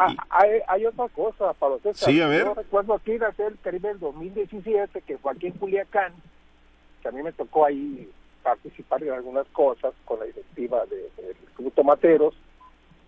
Hay, 0.68 0.86
otra 0.86 1.08
cosa, 1.10 1.54
para 1.54 1.76
ustedes. 1.76 1.98
Sí, 1.98 2.20
a 2.22 2.28
ver. 2.28 2.46
Yo 2.46 2.54
recuerdo 2.54 2.94
aquí 2.96 3.12
en 3.12 3.24
el 3.24 3.60
Caribe 3.62 3.90
del 3.90 4.00
2017, 4.00 5.02
que 5.02 5.18
fue 5.18 5.32
aquí 5.32 5.48
en 5.48 5.54
Culiacán, 5.54 6.14
que 7.02 7.08
a 7.08 7.12
mí 7.12 7.22
me 7.22 7.32
tocó 7.32 7.66
ahí 7.66 8.10
participar 8.44 9.04
en 9.04 9.12
algunas 9.12 9.48
cosas 9.48 9.94
con 10.06 10.20
la 10.20 10.26
directiva 10.26 10.86
del 10.86 11.10
de, 11.18 11.36
Club 11.56 11.74
Tomateros. 11.74 12.36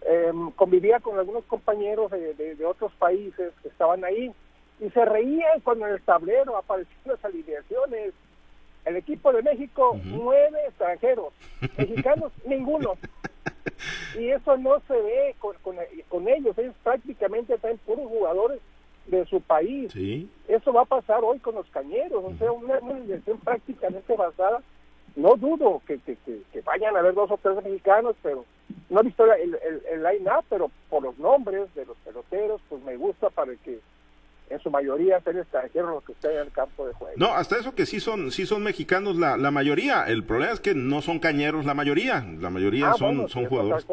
Em, 0.01 0.51
convivía 0.51 0.99
con 0.99 1.17
algunos 1.17 1.43
compañeros 1.45 2.11
de, 2.11 2.65
otros 2.65 2.91
países 2.93 3.53
que 3.61 3.67
estaban 3.67 4.03
ahí 4.05 4.31
y 4.79 4.89
se 4.91 5.05
reían 5.05 5.59
cuando 5.61 5.87
en 5.87 5.93
el 5.93 6.01
tablero 6.01 6.55
aparecían 6.57 7.01
las 7.05 7.25
alineaciones. 7.25 8.13
El 8.85 8.95
equipo 8.95 9.33
de 9.33 9.41
México, 9.41 9.99
nueve 10.05 10.57
extranjeros. 10.67 11.33
Mexicanos, 11.77 12.31
ninguno. 12.45 12.93
Y 14.17 14.31
eso 14.31 14.57
no 14.57 14.81
se 14.87 14.93
ve 14.93 15.35
con, 15.39 15.55
con, 16.09 16.27
ellos, 16.27 16.57
ellos 16.57 16.75
prácticamente 16.83 17.53
están 17.53 17.77
puros 17.79 18.07
jugadores 18.07 18.59
de 19.05 19.25
su 19.25 19.41
país. 19.41 19.93
Eso 20.47 20.73
va 20.73 20.81
a 20.81 20.85
pasar 20.85 21.23
hoy 21.23 21.39
con 21.39 21.55
los 21.55 21.67
cañeros, 21.69 22.23
o 22.23 22.33
sea, 22.37 22.51
una, 22.51 22.79
una 22.79 22.99
prácticamente 23.43 24.15
basada. 24.15 24.61
No 25.15 25.35
dudo 25.35 25.81
que, 25.87 25.97
que, 25.99 26.15
que, 26.25 26.61
vayan 26.61 26.95
a 26.95 26.99
haber 26.99 27.15
dos 27.15 27.31
o 27.31 27.39
tres 27.41 27.55
mexicanos, 27.63 28.15
pero 28.21 28.45
no 28.89 28.99
he 28.99 29.03
visto 29.03 29.25
el, 29.33 29.55
el, 29.55 29.81
el 29.91 30.03
line-up, 30.03 30.45
pero 30.49 30.69
por 30.89 31.01
los 31.01 31.17
nombres 31.17 31.73
de 31.73 31.85
los 31.85 31.97
peloteros, 31.97 32.61
pues 32.69 32.83
me 32.83 32.97
gusta 32.97 33.29
para 33.29 33.55
que 33.55 33.79
en 34.49 34.59
su 34.59 34.69
mayoría 34.69 35.19
ser 35.21 35.37
extranjeros 35.37 35.89
los 35.91 36.03
que 36.03 36.13
estén 36.13 36.31
en 36.31 36.37
el 36.39 36.51
campo 36.51 36.87
de 36.87 36.93
juego. 36.93 37.13
No, 37.17 37.33
hasta 37.33 37.57
eso 37.57 37.75
que 37.75 37.85
sí 37.85 37.99
son, 37.99 38.31
sí 38.31 38.45
son 38.45 38.63
mexicanos 38.63 39.17
la, 39.17 39.37
la 39.37 39.51
mayoría. 39.51 40.03
El 40.03 40.23
problema 40.23 40.53
es 40.53 40.59
que 40.59 40.73
no 40.73 41.01
son 41.01 41.19
cañeros 41.19 41.65
la 41.65 41.73
mayoría. 41.73 42.25
La 42.39 42.49
mayoría 42.49 42.91
ah, 42.91 42.95
son, 42.97 43.27
son 43.29 43.45
jugadores 43.45 43.85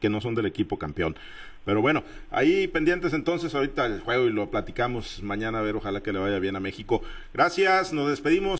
que 0.00 0.10
no 0.10 0.20
son 0.20 0.34
del 0.34 0.46
equipo 0.46 0.78
campeón. 0.78 1.16
Pero 1.64 1.80
bueno, 1.80 2.02
ahí 2.32 2.66
pendientes 2.66 3.12
entonces 3.12 3.54
ahorita 3.54 3.86
el 3.86 4.00
juego 4.00 4.24
y 4.24 4.32
lo 4.32 4.50
platicamos 4.50 5.22
mañana 5.22 5.60
a 5.60 5.62
ver, 5.62 5.76
ojalá 5.76 6.02
que 6.02 6.12
le 6.12 6.18
vaya 6.18 6.40
bien 6.40 6.56
a 6.56 6.60
México. 6.60 7.02
Gracias, 7.32 7.92
nos 7.92 8.10
despedimos. 8.10 8.50